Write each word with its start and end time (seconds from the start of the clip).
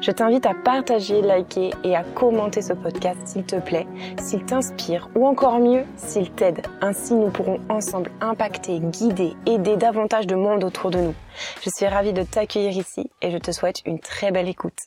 Je 0.00 0.10
t'invite 0.10 0.46
à 0.46 0.54
partager, 0.54 1.22
liker 1.22 1.70
et 1.84 1.96
à 1.96 2.04
commenter 2.04 2.62
ce 2.62 2.72
podcast 2.72 3.18
s'il 3.24 3.44
te 3.44 3.56
plaît, 3.56 3.86
s'il 4.20 4.44
t'inspire 4.44 5.08
ou 5.14 5.26
encore 5.26 5.58
mieux, 5.58 5.84
s'il 5.96 6.30
t'aide. 6.30 6.62
Ainsi, 6.80 7.14
nous 7.14 7.30
pourrons 7.30 7.60
ensemble 7.68 8.10
impacter, 8.20 8.80
guider, 8.80 9.34
aider 9.46 9.76
davantage 9.76 10.26
de 10.26 10.34
monde 10.34 10.64
autour 10.64 10.90
de 10.90 10.98
nous. 10.98 11.14
Je 11.62 11.70
suis 11.74 11.86
ravie 11.86 12.12
de 12.12 12.22
t'accueillir 12.22 12.76
ici 12.76 13.10
et 13.22 13.30
je 13.30 13.38
te 13.38 13.50
souhaite 13.50 13.82
une 13.86 13.98
très 13.98 14.30
belle 14.30 14.48
écoute. 14.48 14.78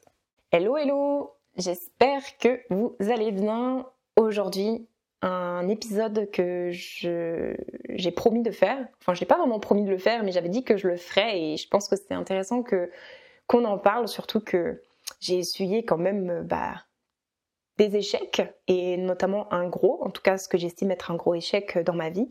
Hello, 0.51 0.77
hello 0.77 1.31
J'espère 1.57 2.21
que 2.39 2.61
vous 2.69 2.95
allez 2.99 3.31
bien. 3.31 3.85
Aujourd'hui, 4.15 4.87
un 5.21 5.67
épisode 5.67 6.29
que 6.31 6.69
j'ai 6.71 8.11
promis 8.11 8.43
de 8.43 8.51
faire. 8.51 8.87
Enfin, 9.01 9.13
je 9.15 9.21
n'ai 9.21 9.27
pas 9.27 9.37
vraiment 9.37 9.59
promis 9.59 9.83
de 9.83 9.89
le 9.89 9.97
faire, 9.97 10.23
mais 10.23 10.31
j'avais 10.31 10.49
dit 10.49 10.63
que 10.63 10.77
je 10.77 10.87
le 10.87 10.97
ferais 10.97 11.39
et 11.39 11.57
je 11.57 11.67
pense 11.67 11.87
que 11.87 11.95
c'était 11.95 12.13
intéressant 12.13 12.61
que 12.61 12.91
qu'on 13.47 13.65
en 13.65 13.77
parle, 13.77 14.07
surtout 14.07 14.41
que 14.41 14.81
j'ai 15.19 15.37
essuyé 15.37 15.83
quand 15.83 15.97
même 15.97 16.29
euh, 16.29 16.41
bah, 16.43 16.83
des 17.77 17.95
échecs, 17.95 18.41
et 18.67 18.97
notamment 18.97 19.51
un 19.53 19.67
gros, 19.67 20.03
en 20.03 20.09
tout 20.09 20.21
cas 20.21 20.37
ce 20.37 20.47
que 20.47 20.57
j'estime 20.57 20.91
être 20.91 21.11
un 21.11 21.15
gros 21.15 21.35
échec 21.35 21.77
euh, 21.77 21.83
dans 21.83 21.93
ma 21.93 22.09
vie. 22.09 22.29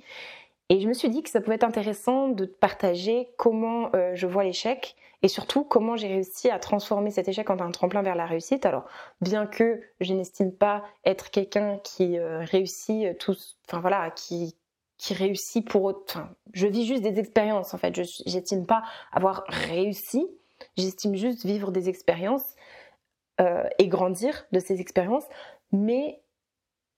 Et 0.68 0.80
je 0.80 0.88
me 0.88 0.94
suis 0.94 1.08
dit 1.08 1.22
que 1.22 1.30
ça 1.30 1.40
pouvait 1.40 1.54
être 1.54 1.64
intéressant 1.64 2.28
de 2.28 2.44
partager 2.44 3.28
comment 3.36 3.90
euh, 3.94 4.12
je 4.14 4.26
vois 4.26 4.42
l'échec 4.42 4.96
et 5.22 5.28
surtout 5.28 5.64
comment 5.64 5.96
j'ai 5.96 6.08
réussi 6.08 6.50
à 6.50 6.58
transformer 6.58 7.10
cet 7.10 7.28
échec 7.28 7.48
en 7.50 7.60
un 7.60 7.70
tremplin 7.70 8.02
vers 8.02 8.16
la 8.16 8.26
réussite. 8.26 8.66
Alors, 8.66 8.84
bien 9.20 9.46
que 9.46 9.80
je 10.00 10.12
n'estime 10.12 10.52
pas 10.52 10.84
être 11.04 11.30
quelqu'un 11.30 11.78
qui 11.84 12.18
réussit 12.18 13.16
tous, 13.18 13.56
enfin 13.66 13.80
voilà, 13.80 14.10
qui 14.10 14.56
qui 14.98 15.14
réussit 15.14 15.68
pour 15.68 15.86
enfin, 16.08 16.30
je 16.52 16.66
vis 16.66 16.86
juste 16.86 17.02
des 17.02 17.18
expériences 17.18 17.74
en 17.74 17.78
fait. 17.78 17.94
Je 17.94 18.02
n'estime 18.30 18.66
pas 18.66 18.82
avoir 19.12 19.44
réussi, 19.48 20.26
J'estime 20.76 21.14
juste 21.14 21.44
vivre 21.44 21.70
des 21.72 21.88
expériences 21.88 22.54
euh, 23.40 23.64
et 23.78 23.88
grandir 23.88 24.46
de 24.52 24.60
ces 24.60 24.80
expériences. 24.80 25.26
Mais 25.72 26.22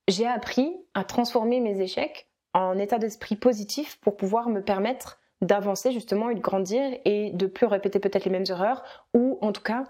j'ai 0.08 0.26
appris 0.26 0.76
à 0.94 1.04
transformer 1.04 1.60
mes 1.60 1.80
échecs 1.80 2.28
en 2.54 2.78
état 2.78 2.98
d'esprit 2.98 3.36
positif 3.36 3.98
pour 4.00 4.16
pouvoir 4.16 4.48
me 4.48 4.62
permettre 4.62 5.20
d'avancer 5.40 5.92
justement 5.92 6.30
et 6.30 6.34
de 6.34 6.40
grandir 6.40 6.98
et 7.04 7.30
de 7.30 7.46
plus 7.46 7.66
répéter 7.66 8.00
peut-être 8.00 8.24
les 8.24 8.30
mêmes 8.30 8.46
erreurs 8.48 8.82
ou 9.14 9.38
en 9.40 9.52
tout 9.52 9.62
cas 9.62 9.84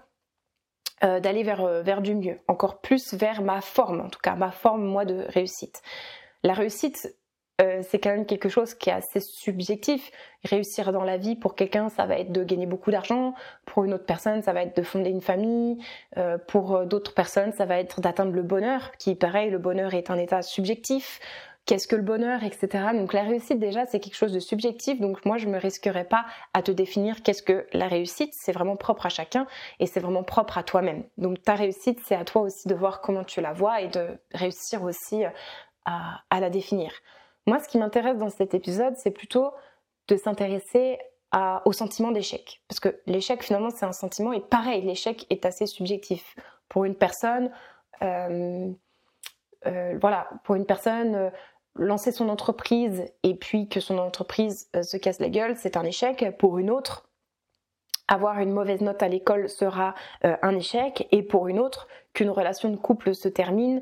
euh, 1.03 1.19
d'aller 1.19 1.43
vers, 1.43 1.61
euh, 1.61 1.81
vers 1.81 2.01
du 2.01 2.13
mieux, 2.13 2.37
encore 2.47 2.81
plus 2.81 3.13
vers 3.13 3.41
ma 3.41 3.61
forme, 3.61 4.01
en 4.01 4.09
tout 4.09 4.19
cas 4.19 4.35
ma 4.35 4.51
forme 4.51 4.83
moi 4.83 5.05
de 5.05 5.25
réussite. 5.29 5.81
La 6.43 6.53
réussite, 6.53 7.15
euh, 7.59 7.81
c'est 7.83 7.99
quand 7.99 8.11
même 8.11 8.25
quelque 8.25 8.47
chose 8.47 8.73
qui 8.73 8.89
est 8.89 8.93
assez 8.93 9.19
subjectif. 9.19 10.11
Réussir 10.45 10.93
dans 10.93 11.03
la 11.03 11.17
vie, 11.17 11.35
pour 11.35 11.55
quelqu'un, 11.55 11.89
ça 11.89 12.05
va 12.05 12.17
être 12.17 12.31
de 12.31 12.43
gagner 12.43 12.65
beaucoup 12.65 12.91
d'argent. 12.91 13.33
Pour 13.65 13.83
une 13.83 13.93
autre 13.93 14.05
personne, 14.05 14.41
ça 14.41 14.53
va 14.53 14.63
être 14.63 14.77
de 14.77 14.83
fonder 14.83 15.09
une 15.09 15.21
famille. 15.21 15.77
Euh, 16.17 16.37
pour 16.37 16.75
euh, 16.75 16.85
d'autres 16.85 17.13
personnes, 17.13 17.51
ça 17.51 17.65
va 17.65 17.79
être 17.79 17.99
d'atteindre 17.99 18.31
le 18.31 18.43
bonheur, 18.43 18.91
qui, 18.97 19.15
pareil, 19.15 19.49
le 19.49 19.57
bonheur 19.57 19.93
est 19.93 20.09
un 20.09 20.17
état 20.17 20.41
subjectif. 20.41 21.19
Qu'est-ce 21.65 21.87
que 21.87 21.97
le 21.97 22.01
bonheur, 22.01 22.43
etc. 22.43 22.85
Donc 22.93 23.13
la 23.13 23.23
réussite, 23.23 23.59
déjà, 23.59 23.85
c'est 23.85 23.99
quelque 23.99 24.15
chose 24.15 24.31
de 24.31 24.39
subjectif. 24.39 24.99
Donc 25.01 25.23
moi, 25.25 25.37
je 25.37 25.47
me 25.47 25.57
risquerais 25.59 26.05
pas 26.05 26.25
à 26.53 26.63
te 26.63 26.71
définir 26.71 27.21
qu'est-ce 27.21 27.43
que 27.43 27.67
la 27.73 27.87
réussite. 27.87 28.33
C'est 28.33 28.53
vraiment 28.53 28.77
propre 28.77 29.05
à 29.05 29.09
chacun 29.09 29.45
et 29.79 29.85
c'est 29.85 29.99
vraiment 29.99 30.23
propre 30.23 30.57
à 30.57 30.63
toi-même. 30.63 31.03
Donc 31.17 31.43
ta 31.43 31.55
réussite, 31.55 31.99
c'est 32.05 32.15
à 32.15 32.23
toi 32.23 32.41
aussi 32.43 32.67
de 32.67 32.73
voir 32.73 33.01
comment 33.01 33.23
tu 33.23 33.41
la 33.41 33.53
vois 33.53 33.81
et 33.81 33.87
de 33.89 34.07
réussir 34.33 34.81
aussi 34.81 35.23
à 35.85 36.39
la 36.39 36.49
définir. 36.49 36.91
Moi, 37.49 37.57
ce 37.57 37.67
qui 37.67 37.79
m'intéresse 37.79 38.17
dans 38.17 38.29
cet 38.29 38.53
épisode, 38.53 38.95
c'est 38.95 39.09
plutôt 39.09 39.51
de 40.07 40.15
s'intéresser 40.17 40.99
au 41.65 41.73
sentiment 41.73 42.11
d'échec. 42.11 42.61
Parce 42.67 42.79
que 42.79 43.01
l'échec, 43.07 43.41
finalement, 43.41 43.71
c'est 43.71 43.87
un 43.87 43.91
sentiment, 43.91 44.33
et 44.33 44.39
pareil, 44.39 44.83
l'échec 44.83 45.25
est 45.31 45.47
assez 45.47 45.65
subjectif. 45.65 46.35
Pour 46.67 46.85
une 46.85 46.93
personne, 46.93 47.49
euh, 48.03 48.69
euh, 49.65 49.97
voilà, 49.99 50.29
pour 50.43 50.53
une 50.53 50.67
personne, 50.67 51.15
euh, 51.15 51.29
lancer 51.73 52.11
son 52.11 52.29
entreprise 52.29 53.05
et 53.23 53.33
puis 53.33 53.67
que 53.67 53.79
son 53.79 53.97
entreprise 53.97 54.69
se 54.83 54.97
casse 54.97 55.19
la 55.19 55.29
gueule, 55.29 55.55
c'est 55.55 55.75
un 55.75 55.85
échec. 55.85 56.37
Pour 56.37 56.59
une 56.59 56.69
autre, 56.69 57.09
avoir 58.07 58.37
une 58.41 58.51
mauvaise 58.51 58.81
note 58.81 59.01
à 59.01 59.07
l'école 59.07 59.49
sera 59.49 59.95
un 60.21 60.55
échec. 60.55 61.07
Et 61.11 61.23
pour 61.23 61.47
une 61.47 61.57
autre, 61.57 61.87
qu'une 62.13 62.29
relation 62.29 62.69
de 62.69 62.75
couple 62.75 63.15
se 63.15 63.27
termine, 63.27 63.81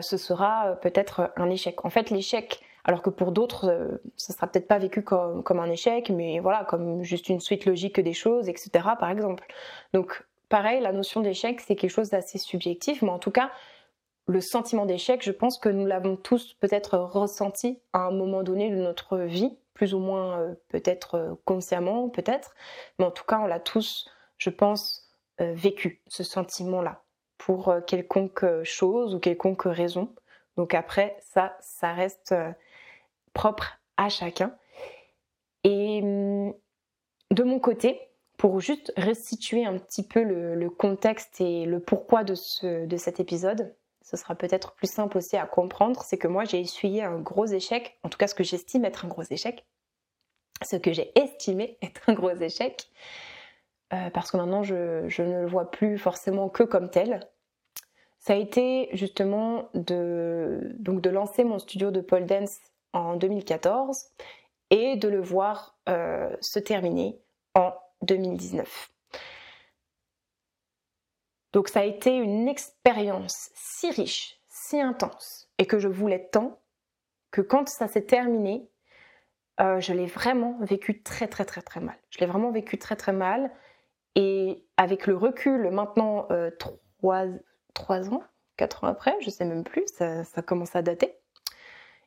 ce 0.00 0.16
sera 0.16 0.76
peut-être 0.82 1.32
un 1.36 1.48
échec. 1.50 1.84
En 1.84 1.90
fait, 1.90 2.10
l'échec, 2.10 2.60
alors 2.84 3.02
que 3.02 3.10
pour 3.10 3.32
d'autres, 3.32 3.68
euh, 3.68 4.02
ça 4.16 4.32
sera 4.32 4.46
peut-être 4.46 4.68
pas 4.68 4.78
vécu 4.78 5.02
comme, 5.02 5.42
un 5.48 5.70
échec, 5.70 6.10
mais 6.10 6.40
voilà, 6.40 6.64
comme 6.64 7.02
juste 7.02 7.28
une 7.28 7.40
suite 7.40 7.66
logique 7.66 8.00
des 8.00 8.12
choses, 8.12 8.48
etc. 8.48 8.70
par 8.98 9.10
exemple. 9.10 9.46
Donc 9.92 10.24
pareil, 10.48 10.80
la 10.80 10.92
notion 10.92 11.20
d'échec, 11.20 11.60
c'est 11.60 11.76
quelque 11.76 11.90
chose 11.90 12.10
d'assez 12.10 12.38
subjectif, 12.38 13.02
mais 13.02 13.10
en 13.10 13.18
tout 13.18 13.30
cas, 13.30 13.50
le 14.26 14.40
sentiment 14.40 14.86
d'échec, 14.86 15.22
je 15.24 15.32
pense 15.32 15.58
que 15.58 15.68
nous 15.68 15.86
l'avons 15.86 16.16
tous 16.16 16.54
peut-être 16.54 16.98
ressenti 16.98 17.80
à 17.92 18.00
un 18.00 18.12
moment 18.12 18.42
donné 18.42 18.70
de 18.70 18.76
notre 18.76 19.18
vie, 19.18 19.56
plus 19.74 19.94
ou 19.94 19.98
moins 19.98 20.38
euh, 20.38 20.54
peut-être 20.68 21.14
euh, 21.16 21.34
consciemment, 21.44 22.08
peut-être, 22.08 22.54
mais 22.98 23.04
en 23.04 23.10
tout 23.10 23.24
cas, 23.24 23.40
on 23.40 23.46
l'a 23.46 23.60
tous, 23.60 24.08
je 24.38 24.50
pense, 24.50 25.06
vécu, 25.38 26.02
ce 26.06 26.22
sentiment-là, 26.22 27.02
pour 27.38 27.74
quelconque 27.86 28.44
chose 28.62 29.14
ou 29.14 29.18
quelconque 29.18 29.62
raison. 29.62 30.14
Donc 30.58 30.74
après, 30.74 31.16
ça, 31.20 31.56
ça 31.62 31.94
reste 31.94 32.34
propre 33.32 33.80
à 33.96 34.08
chacun. 34.08 34.54
Et 35.64 36.00
hum, 36.02 36.54
de 37.30 37.42
mon 37.42 37.60
côté, 37.60 38.00
pour 38.36 38.60
juste 38.60 38.92
restituer 38.96 39.66
un 39.66 39.76
petit 39.78 40.02
peu 40.02 40.22
le, 40.22 40.70
contexte 40.70 41.40
et 41.40 41.66
le 41.66 41.78
pourquoi 41.78 42.24
de, 42.24 42.34
ce, 42.34 42.86
de 42.86 42.96
cet 42.96 43.20
épisode, 43.20 43.74
ce 44.02 44.16
sera 44.16 44.34
peut-être 44.34 44.72
plus 44.72 44.90
simple 44.90 45.18
aussi 45.18 45.36
à 45.36 45.46
comprendre, 45.46 46.02
c'est 46.02 46.16
que 46.16 46.26
moi 46.26 46.44
j'ai 46.44 46.58
essuyé 46.58 47.02
un 47.02 47.18
gros 47.18 47.44
échec, 47.44 47.98
en 48.02 48.08
tout 48.08 48.16
cas 48.16 48.26
ce 48.26 48.34
que 48.34 48.42
j'estime 48.42 48.84
être 48.86 49.04
un 49.04 49.08
gros 49.08 49.24
échec, 49.30 49.66
ce 50.62 50.76
que 50.76 50.90
j'ai 50.90 51.12
estimé 51.18 51.76
être 51.82 52.08
un 52.08 52.14
gros 52.14 52.30
échec, 52.30 52.88
euh, 53.92 54.08
parce 54.10 54.30
que 54.30 54.38
maintenant 54.38 54.62
je, 54.62 55.06
je, 55.08 55.22
ne 55.22 55.42
le 55.42 55.46
vois 55.46 55.70
plus 55.70 55.98
forcément 55.98 56.48
que 56.48 56.62
comme 56.62 56.90
tel. 56.90 57.28
Ça 58.18 58.32
a 58.32 58.36
été 58.36 58.88
justement 58.92 59.68
de, 59.74 60.76
de 60.78 61.10
lancer 61.10 61.44
mon 61.44 61.58
studio 61.58 61.90
de 61.90 62.00
pole 62.00 62.26
dance 62.26 62.58
en 62.92 63.16
2014 63.16 64.06
et 64.70 64.96
de 64.96 65.08
le 65.08 65.20
voir 65.20 65.76
euh, 65.88 66.34
se 66.40 66.58
terminer 66.58 67.20
en 67.54 67.72
2019. 68.02 68.90
Donc 71.52 71.68
ça 71.68 71.80
a 71.80 71.84
été 71.84 72.16
une 72.16 72.48
expérience 72.48 73.50
si 73.54 73.90
riche, 73.90 74.40
si 74.48 74.80
intense, 74.80 75.48
et 75.58 75.66
que 75.66 75.78
je 75.78 75.88
voulais 75.88 76.28
tant, 76.30 76.60
que 77.32 77.40
quand 77.40 77.68
ça 77.68 77.88
s'est 77.88 78.06
terminé, 78.06 78.68
euh, 79.60 79.80
je 79.80 79.92
l'ai 79.92 80.06
vraiment 80.06 80.56
vécu 80.60 81.02
très 81.02 81.28
très 81.28 81.44
très 81.44 81.62
très 81.62 81.80
mal. 81.80 81.96
Je 82.10 82.18
l'ai 82.18 82.26
vraiment 82.26 82.50
vécu 82.50 82.78
très 82.78 82.96
très 82.96 83.12
mal. 83.12 83.50
Et 84.16 84.64
avec 84.76 85.06
le 85.06 85.16
recul, 85.16 85.70
maintenant 85.70 86.26
euh, 86.30 86.50
trois, 86.58 88.10
ans, 88.10 88.22
quatre 88.56 88.84
ans 88.84 88.88
après, 88.88 89.16
je 89.20 89.30
sais 89.30 89.44
même 89.44 89.64
plus, 89.64 89.84
ça, 89.86 90.24
ça 90.24 90.42
commence 90.42 90.74
à 90.74 90.82
dater. 90.82 91.14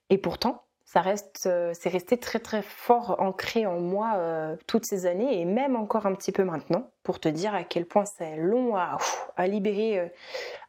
Et 0.09 0.17
pourtant, 0.17 0.62
ça 0.93 1.01
reste, 1.01 1.47
euh, 1.47 1.71
c'est 1.73 1.89
resté 1.89 2.19
très 2.19 2.37
très 2.37 2.61
fort 2.61 3.15
ancré 3.17 3.65
en 3.65 3.79
moi 3.79 4.13
euh, 4.17 4.55
toutes 4.67 4.85
ces 4.85 5.07
années 5.07 5.41
et 5.41 5.43
même 5.43 5.75
encore 5.75 6.05
un 6.05 6.13
petit 6.13 6.31
peu 6.31 6.43
maintenant 6.43 6.87
pour 7.01 7.19
te 7.19 7.27
dire 7.27 7.55
à 7.55 7.63
quel 7.63 7.87
point 7.87 8.05
c'est 8.05 8.35
long 8.35 8.75
à, 8.75 8.99
libérer, 9.47 9.99
euh, 9.99 10.07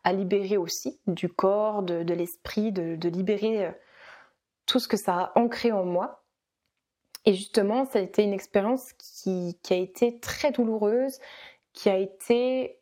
à 0.03 0.15
libérer 0.15 0.57
aussi 0.57 0.99
du 1.07 1.29
corps, 1.29 1.83
de, 1.83 2.15
l'esprit, 2.15 2.73
de, 2.73 3.07
libérer 3.07 3.71
tout 4.65 4.79
ce 4.79 4.89
que 4.89 4.97
ça 4.97 5.15
a 5.15 5.39
ancré 5.39 5.73
en 5.73 5.85
moi. 5.85 6.25
Et 7.27 7.35
justement, 7.35 7.85
ça 7.85 7.99
a 7.99 8.03
été 8.03 8.23
une 8.23 8.33
expérience 8.33 8.95
qui, 8.95 9.59
a 9.69 9.75
été 9.75 10.21
très 10.21 10.53
douloureuse, 10.53 11.19
qui 11.75 11.91
a 11.91 11.99
été 11.99 12.79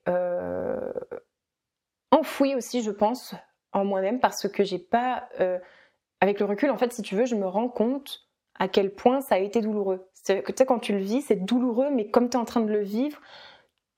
enfouie 2.12 2.54
aussi, 2.54 2.82
je 2.82 2.92
pense, 2.92 3.34
en 3.72 3.84
moi-même, 3.84 4.20
parce 4.20 4.48
que 4.48 4.62
j'ai 4.62 4.78
pas. 4.78 5.28
Euh, 6.22 6.24
avec 6.24 6.40
le 6.40 6.46
recul, 6.46 6.70
en 6.70 6.78
fait, 6.78 6.92
si 6.92 7.02
tu 7.02 7.16
veux, 7.16 7.26
je 7.26 7.34
me 7.34 7.46
rends 7.46 7.68
compte 7.68 8.28
à 8.58 8.68
quel 8.68 8.94
point 8.94 9.20
ça 9.20 9.36
a 9.36 9.38
été 9.38 9.60
douloureux. 9.60 10.08
Tu 10.24 10.34
sais, 10.56 10.66
quand 10.66 10.78
tu 10.78 10.92
le 10.92 10.98
vis, 10.98 11.22
c'est 11.22 11.44
douloureux, 11.44 11.90
mais 11.90 12.10
comme 12.10 12.28
tu 12.30 12.36
es 12.36 12.40
en 12.40 12.44
train 12.44 12.60
de 12.60 12.70
le 12.72 12.82
vivre, 12.82 13.20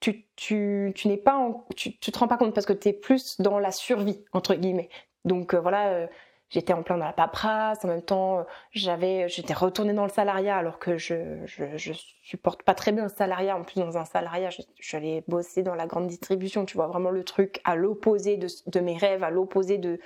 tu, 0.00 0.26
tu, 0.36 0.92
tu 0.94 1.08
n'es 1.08 1.16
pas 1.16 1.38
tu, 1.76 1.98
tu 1.98 2.12
te 2.12 2.18
rends 2.18 2.28
pas 2.28 2.36
compte 2.36 2.54
parce 2.54 2.66
que 2.66 2.72
tu 2.72 2.88
es 2.88 2.92
plus 2.92 3.40
dans 3.40 3.58
la 3.58 3.72
survie, 3.72 4.24
entre 4.32 4.54
guillemets. 4.54 4.88
Donc 5.24 5.54
euh, 5.54 5.60
voilà, 5.60 6.08
j'étais 6.50 6.72
en 6.72 6.82
plein 6.82 6.96
dans 6.96 7.06
la 7.06 7.12
paperasse, 7.12 7.84
en 7.84 7.88
même 7.88 8.02
temps, 8.02 8.38
euh, 8.38 8.42
j'avais, 8.72 9.28
j'étais 9.28 9.54
retournée 9.54 9.92
dans 9.92 10.04
le 10.04 10.10
salariat 10.10 10.56
alors 10.56 10.78
que 10.78 10.96
je, 10.96 11.44
je, 11.46 11.92
supporte 12.22 12.62
pas 12.62 12.74
très 12.74 12.92
bien 12.92 13.04
le 13.04 13.08
salariat. 13.10 13.56
En 13.56 13.64
plus, 13.64 13.80
dans 13.80 13.98
un 13.98 14.04
salariat, 14.04 14.50
je, 14.50 14.96
allée 14.96 15.24
bosser 15.28 15.62
dans 15.62 15.74
la 15.74 15.86
grande 15.86 16.06
distribution. 16.06 16.64
Tu 16.64 16.76
vois 16.76 16.86
vraiment 16.86 17.10
le 17.10 17.24
truc 17.24 17.60
à 17.64 17.76
l'opposé 17.76 18.36
de, 18.36 18.46
de, 18.66 18.80
mes 18.80 18.96
rêves, 18.96 19.22
à 19.22 19.30
l'opposé 19.30 19.78
de, 19.78 19.98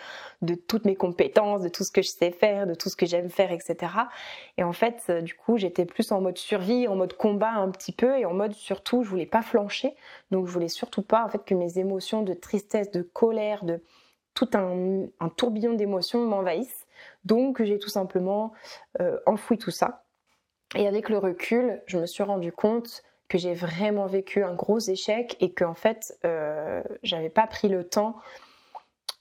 de 0.42 0.54
toutes 0.54 0.84
mes 0.84 0.96
compétences, 0.96 1.62
de 1.62 1.68
tout 1.68 1.84
ce 1.84 1.92
que 1.92 2.02
je 2.02 2.08
sais 2.08 2.30
faire, 2.30 2.66
de 2.66 2.74
tout 2.74 2.88
ce 2.88 2.96
que 2.96 3.06
j'aime 3.06 3.30
faire, 3.30 3.52
etc. 3.52 3.76
Et 4.56 4.64
en 4.64 4.72
fait, 4.72 5.04
euh, 5.10 5.20
du 5.20 5.34
coup, 5.34 5.58
j'étais 5.58 5.84
plus 5.84 6.10
en 6.10 6.20
mode 6.20 6.38
survie, 6.38 6.88
en 6.88 6.96
mode 6.96 7.12
combat 7.12 7.52
un 7.52 7.70
petit 7.70 7.92
peu, 7.92 8.18
et 8.18 8.24
en 8.24 8.34
mode 8.34 8.52
surtout, 8.52 9.02
je 9.04 9.08
voulais 9.08 9.26
pas 9.26 9.42
flancher. 9.42 9.94
Donc, 10.30 10.46
je 10.46 10.52
voulais 10.52 10.68
surtout 10.68 11.02
pas, 11.02 11.24
en 11.24 11.28
fait, 11.28 11.44
que 11.44 11.54
mes 11.54 11.78
émotions 11.78 12.22
de 12.22 12.34
tristesse, 12.34 12.90
de 12.90 13.02
colère, 13.02 13.64
de 13.64 13.80
tout 14.34 14.50
un, 14.54 15.08
tourbillon 15.36 15.74
d'émotions 15.74 16.24
m'envahissent. 16.24 16.86
Donc 17.24 17.62
j'ai 17.62 17.78
tout 17.78 17.88
simplement 17.88 18.52
euh, 19.00 19.18
enfoui 19.26 19.58
tout 19.58 19.70
ça. 19.70 20.04
Et 20.74 20.86
avec 20.86 21.08
le 21.08 21.18
recul, 21.18 21.82
je 21.86 21.98
me 21.98 22.06
suis 22.06 22.22
rendu 22.22 22.52
compte 22.52 23.02
que 23.28 23.38
j'ai 23.38 23.54
vraiment 23.54 24.06
vécu 24.06 24.42
un 24.42 24.54
gros 24.54 24.78
échec 24.78 25.36
et 25.40 25.52
qu'en 25.52 25.74
fait, 25.74 26.18
euh, 26.24 26.82
j'avais 27.02 27.28
pas 27.28 27.46
pris 27.46 27.68
le 27.68 27.84
temps 27.84 28.16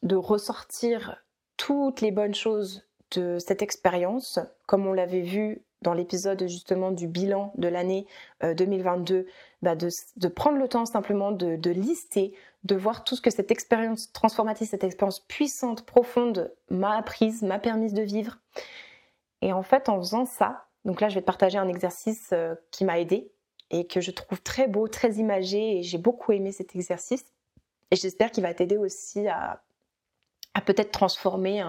de 0.04 0.16
ressortir 0.16 1.24
toutes 1.58 2.02
les 2.02 2.12
bonnes 2.12 2.36
choses 2.36 2.88
de 3.12 3.38
cette 3.40 3.62
expérience, 3.62 4.40
comme 4.66 4.86
on 4.86 4.94
l'avait 4.94 5.22
vu 5.22 5.64
dans 5.82 5.94
l'épisode 5.94 6.48
justement 6.48 6.92
du 6.92 7.08
bilan 7.08 7.54
de 7.58 7.68
l'année 7.68 8.08
2022, 8.42 9.16
euh, 9.16 9.24
bah 9.62 9.76
de, 9.76 10.28
prendre 10.28 10.58
le 10.58 10.68
temps 10.68 10.86
simplement 10.86 11.32
de, 11.32 11.56
de, 11.56 11.72
lister, 11.72 12.34
de 12.64 12.76
voir 12.76 13.04
tout 13.04 13.16
ce 13.16 13.22
que 13.22 13.30
cette 13.30 13.52
expérience 13.52 14.12
transformative, 14.12 14.68
cette 14.68 14.84
expérience 14.84 15.20
puissante, 15.20 15.86
profonde 15.86 16.54
m'a 16.70 16.98
apprise, 16.98 17.44
m'a 17.44 17.60
permis 17.60 17.94
de 17.94 18.02
vivre. 18.02 18.38
Et 19.42 19.54
en 19.54 19.64
fait, 19.64 19.90
en 19.90 20.00
faisant 20.00 20.26
ça, 20.26 20.68
donc 20.86 21.02
là, 21.02 21.10
je 21.10 21.16
vais 21.16 21.22
te 21.22 21.26
partager 21.26 21.58
un 21.58 21.68
exercice 21.68 22.30
euh, 22.34 22.56
qui 22.72 22.86
m'a 22.86 23.00
aidé 23.00 23.32
et 23.70 23.86
que 23.86 24.00
je 24.00 24.12
trouve 24.12 24.42
très 24.42 24.68
beau, 24.68 24.88
très 24.88 25.16
imagé, 25.16 25.80
et 25.80 25.84
j'ai 25.84 25.98
beaucoup 25.98 26.32
aimé 26.32 26.54
cet 26.54 26.76
exercice. 26.76 27.26
Et 27.92 27.98
j'espère 27.98 28.32
qu'il 28.32 28.44
va 28.44 28.54
t'aider 28.54 28.78
aussi 28.78 29.28
à, 29.28 29.62
peut-être 30.62 30.92
transformer 30.92 31.62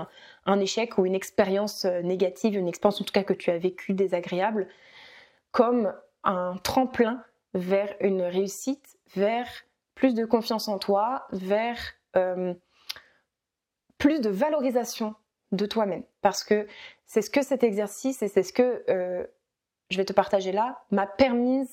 un, 0.46 0.60
échec 0.60 0.98
ou 0.98 1.06
une 1.06 1.14
expérience 1.14 1.84
euh, 1.84 2.00
négative, 2.02 2.56
une 2.56 2.68
expérience 2.68 3.00
en 3.00 3.04
tout 3.04 3.12
cas 3.12 3.22
que 3.22 3.34
tu 3.34 3.50
as 3.50 3.58
vécue 3.58 3.92
désagréable, 3.92 4.68
comme 5.50 5.92
un 6.24 6.56
tremplin 6.62 7.22
vers 7.54 7.94
une 8.00 8.22
réussite, 8.22 8.98
vers 9.14 9.48
plus 9.94 10.14
de 10.14 10.24
confiance 10.24 10.68
en 10.68 10.78
toi, 10.78 11.26
vers 11.32 11.78
euh, 12.16 12.54
plus 13.98 14.20
de 14.20 14.30
valorisation 14.30 15.14
de 15.52 15.66
toi-même. 15.66 16.04
Parce 16.20 16.44
que 16.44 16.66
c'est 17.06 17.22
ce 17.22 17.30
que 17.30 17.42
cet 17.42 17.64
exercice 17.64 18.22
et 18.22 18.28
c'est 18.28 18.42
ce 18.42 18.52
que 18.52 18.84
euh, 18.88 19.26
je 19.90 19.96
vais 19.96 20.04
te 20.04 20.12
partager 20.12 20.52
là 20.52 20.82
m'a 20.90 21.06
permis 21.06 21.66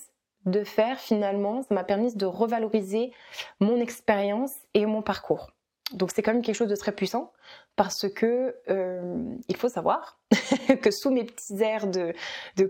de 0.45 0.63
faire 0.63 0.99
finalement, 0.99 1.63
ça 1.63 1.73
m'a 1.73 1.83
permis 1.83 2.15
de 2.15 2.25
revaloriser 2.25 3.11
mon 3.59 3.79
expérience 3.79 4.53
et 4.73 4.85
mon 4.85 5.01
parcours. 5.01 5.54
Donc 5.95 6.11
c'est 6.13 6.21
quand 6.21 6.33
même 6.33 6.41
quelque 6.41 6.55
chose 6.55 6.69
de 6.69 6.75
très 6.75 6.91
puissant 6.91 7.31
parce 7.75 8.09
que 8.09 8.55
euh, 8.69 9.35
il 9.47 9.55
faut 9.55 9.69
savoir 9.69 10.19
que 10.81 10.91
sous 10.91 11.09
mes 11.09 11.23
petits 11.23 11.61
airs 11.61 11.87
de, 11.87 12.13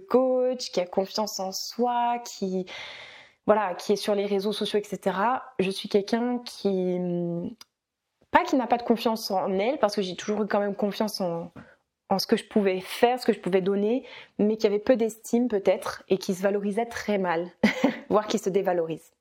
coach, 0.09 0.71
qui 0.71 0.79
a 0.79 0.85
confiance 0.85 1.39
en 1.39 1.51
soi, 1.51 2.19
qui 2.23 2.65
voilà, 3.47 3.75
qui 3.75 3.93
est 3.93 3.97
sur 3.97 4.15
les 4.15 4.25
réseaux 4.25 4.53
sociaux, 4.53 4.79
etc. 4.79 5.17
Je 5.59 5.69
suis 5.69 5.89
quelqu'un 5.89 6.39
qui, 6.39 6.99
pas 8.31 8.43
qui 8.43 8.55
n'a 8.55 8.67
pas 8.67 8.77
de 8.77 8.83
confiance 8.83 9.29
en 9.29 9.51
elle, 9.59 9.77
parce 9.79 9.95
que 9.95 10.01
j'ai 10.01 10.15
toujours 10.15 10.43
eu 10.43 10.47
quand 10.47 10.59
même 10.59 10.75
confiance 10.75 11.21
en, 11.21 11.51
en 12.09 12.19
ce 12.19 12.27
que 12.27 12.37
je 12.37 12.45
pouvais 12.45 12.81
faire, 12.81 13.19
ce 13.19 13.25
que 13.25 13.33
je 13.33 13.39
pouvais 13.39 13.61
donner, 13.61 14.05
mais 14.37 14.57
qui 14.57 14.67
avait 14.67 14.79
peu 14.79 14.95
d'estime 14.95 15.47
peut-être 15.47 16.03
et 16.07 16.17
qui 16.17 16.33
se 16.33 16.41
valorisait 16.41 16.85
très 16.85 17.17
mal, 17.17 17.49
voire 18.09 18.27
qui 18.27 18.37
se 18.37 18.49
dévalorise, 18.49 19.13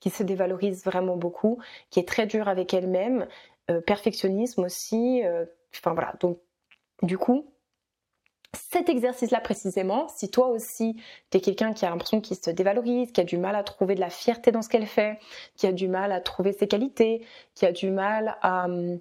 qui 0.00 0.10
se 0.10 0.22
dévalorise 0.22 0.84
vraiment 0.84 1.16
beaucoup, 1.16 1.58
qui 1.90 2.00
est 2.00 2.08
très 2.08 2.26
dure 2.26 2.48
avec 2.48 2.72
elle-même, 2.72 3.26
euh, 3.70 3.80
perfectionnisme 3.80 4.64
aussi, 4.64 5.22
euh, 5.24 5.44
enfin 5.74 5.92
voilà. 5.92 6.14
Donc 6.20 6.38
du 7.02 7.18
coup, 7.18 7.46
cet 8.54 8.88
exercice-là 8.88 9.40
précisément, 9.40 10.08
si 10.08 10.30
toi 10.30 10.48
aussi 10.48 10.96
tu 11.30 11.38
es 11.38 11.40
quelqu'un 11.40 11.72
qui 11.72 11.84
a 11.84 11.90
l'impression 11.90 12.20
qu'il 12.20 12.36
se 12.36 12.50
dévalorise, 12.50 13.12
qui 13.12 13.20
a 13.20 13.24
du 13.24 13.38
mal 13.38 13.54
à 13.54 13.62
trouver 13.62 13.94
de 13.94 14.00
la 14.00 14.10
fierté 14.10 14.50
dans 14.50 14.62
ce 14.62 14.68
qu'elle 14.68 14.86
fait, 14.86 15.18
qui 15.56 15.66
a 15.66 15.72
du 15.72 15.88
mal 15.88 16.10
à 16.10 16.20
trouver 16.20 16.52
ses 16.52 16.66
qualités, 16.66 17.24
qui 17.54 17.66
a 17.66 17.72
du 17.72 17.90
mal 17.90 18.38
à, 18.42 18.66
euh, 18.68 18.96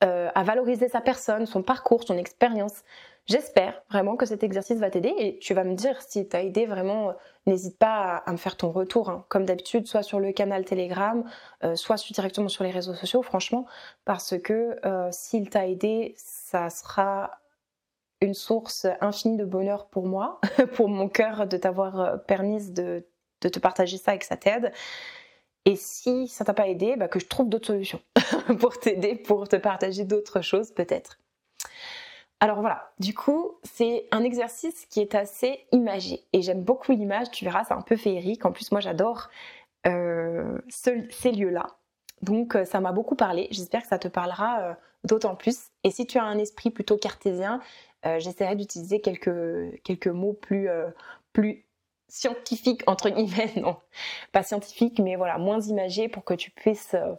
à 0.00 0.42
valoriser 0.44 0.88
sa 0.88 1.00
personne, 1.00 1.46
son 1.46 1.62
parcours, 1.62 2.04
son 2.04 2.16
expérience, 2.16 2.84
j'espère 3.28 3.82
vraiment 3.90 4.16
que 4.16 4.26
cet 4.26 4.42
exercice 4.42 4.78
va 4.78 4.90
t'aider 4.90 5.14
et 5.18 5.38
tu 5.38 5.54
vas 5.54 5.64
me 5.64 5.74
dire 5.74 6.00
si 6.02 6.26
t'as 6.26 6.42
aidé 6.42 6.66
vraiment, 6.66 7.14
n'hésite 7.46 7.78
pas 7.78 8.16
à, 8.16 8.32
me 8.32 8.36
faire 8.36 8.56
ton 8.56 8.70
retour, 8.70 9.10
hein. 9.10 9.24
comme 9.28 9.44
d'habitude, 9.44 9.86
soit 9.86 10.02
sur 10.02 10.18
le 10.18 10.32
canal 10.32 10.64
Telegram, 10.64 11.22
euh, 11.62 11.76
soit 11.76 12.02
directement 12.10 12.48
sur 12.48 12.64
les 12.64 12.70
réseaux 12.70 12.94
sociaux, 12.94 13.22
franchement, 13.22 13.66
parce 14.04 14.36
que 14.38 14.78
euh, 14.84 15.08
s'il 15.12 15.50
t'a 15.50 15.68
aidé, 15.68 16.14
ça 16.16 16.70
sera 16.70 17.38
une 18.20 18.34
source 18.34 18.86
infinie 19.00 19.36
de 19.36 19.44
bonheur 19.44 19.86
pour 19.86 20.06
moi, 20.06 20.40
pour 20.74 20.88
mon 20.88 21.08
cœur, 21.08 21.46
de 21.46 21.56
t'avoir 21.56 22.00
euh, 22.00 22.16
permis 22.16 22.70
de, 22.70 23.06
te 23.40 23.58
partager 23.60 23.98
ça 23.98 24.14
et 24.14 24.18
que 24.18 24.26
ça 24.26 24.36
t'aide. 24.36 24.72
Et 25.68 25.76
si 25.76 26.28
ça 26.28 26.44
t'a 26.44 26.54
pas 26.54 26.66
aidé, 26.66 26.96
bah 26.96 27.08
que 27.08 27.20
je 27.20 27.26
trouve 27.26 27.48
d'autres 27.48 27.66
solutions 27.66 28.00
pour 28.60 28.78
t'aider, 28.78 29.14
pour 29.14 29.48
te 29.48 29.56
partager 29.56 30.04
d'autres 30.04 30.40
choses 30.40 30.72
peut-être. 30.72 31.18
Alors 32.40 32.60
voilà, 32.60 32.92
du 32.98 33.14
coup, 33.14 33.58
c'est 33.64 34.06
un 34.10 34.24
exercice 34.24 34.86
qui 34.86 35.00
est 35.00 35.14
assez 35.14 35.66
imagé. 35.72 36.24
Et 36.32 36.40
j'aime 36.40 36.62
beaucoup 36.62 36.92
l'image, 36.92 37.30
tu 37.32 37.44
verras, 37.44 37.64
c'est 37.64 37.74
un 37.74 37.82
peu 37.82 37.96
féerique. 37.96 38.46
En 38.46 38.52
plus, 38.52 38.72
moi, 38.72 38.80
j'adore 38.80 39.28
euh, 39.86 40.58
ces 40.68 41.32
lieux-là. 41.32 41.66
Donc, 42.22 42.54
euh, 42.54 42.64
ça 42.64 42.80
m'a 42.80 42.92
beaucoup 42.92 43.16
parlé. 43.16 43.48
J'espère 43.50 43.82
que 43.82 43.88
ça 43.88 43.98
te 43.98 44.08
parlera 44.08 44.76
d'autant 45.04 45.34
plus. 45.34 45.70
Et 45.84 45.90
si 45.90 46.06
tu 46.06 46.18
as 46.18 46.24
un 46.24 46.38
esprit 46.38 46.70
plutôt 46.70 46.96
cartésien, 46.96 47.60
euh, 48.06 48.18
j'essaierai 48.20 48.54
d'utiliser 48.54 49.00
quelques, 49.00 49.82
quelques 49.82 50.08
mots 50.08 50.32
plus, 50.32 50.68
euh, 50.68 50.88
plus 51.32 51.66
scientifiques, 52.08 52.82
entre 52.86 53.10
guillemets, 53.10 53.52
non, 53.60 53.76
pas 54.32 54.42
scientifiques, 54.42 54.98
mais 54.98 55.16
voilà, 55.16 55.38
moins 55.38 55.60
imagés 55.60 56.08
pour 56.08 56.24
que 56.24 56.34
tu 56.34 56.50
puisses 56.50 56.94
euh, 56.94 57.14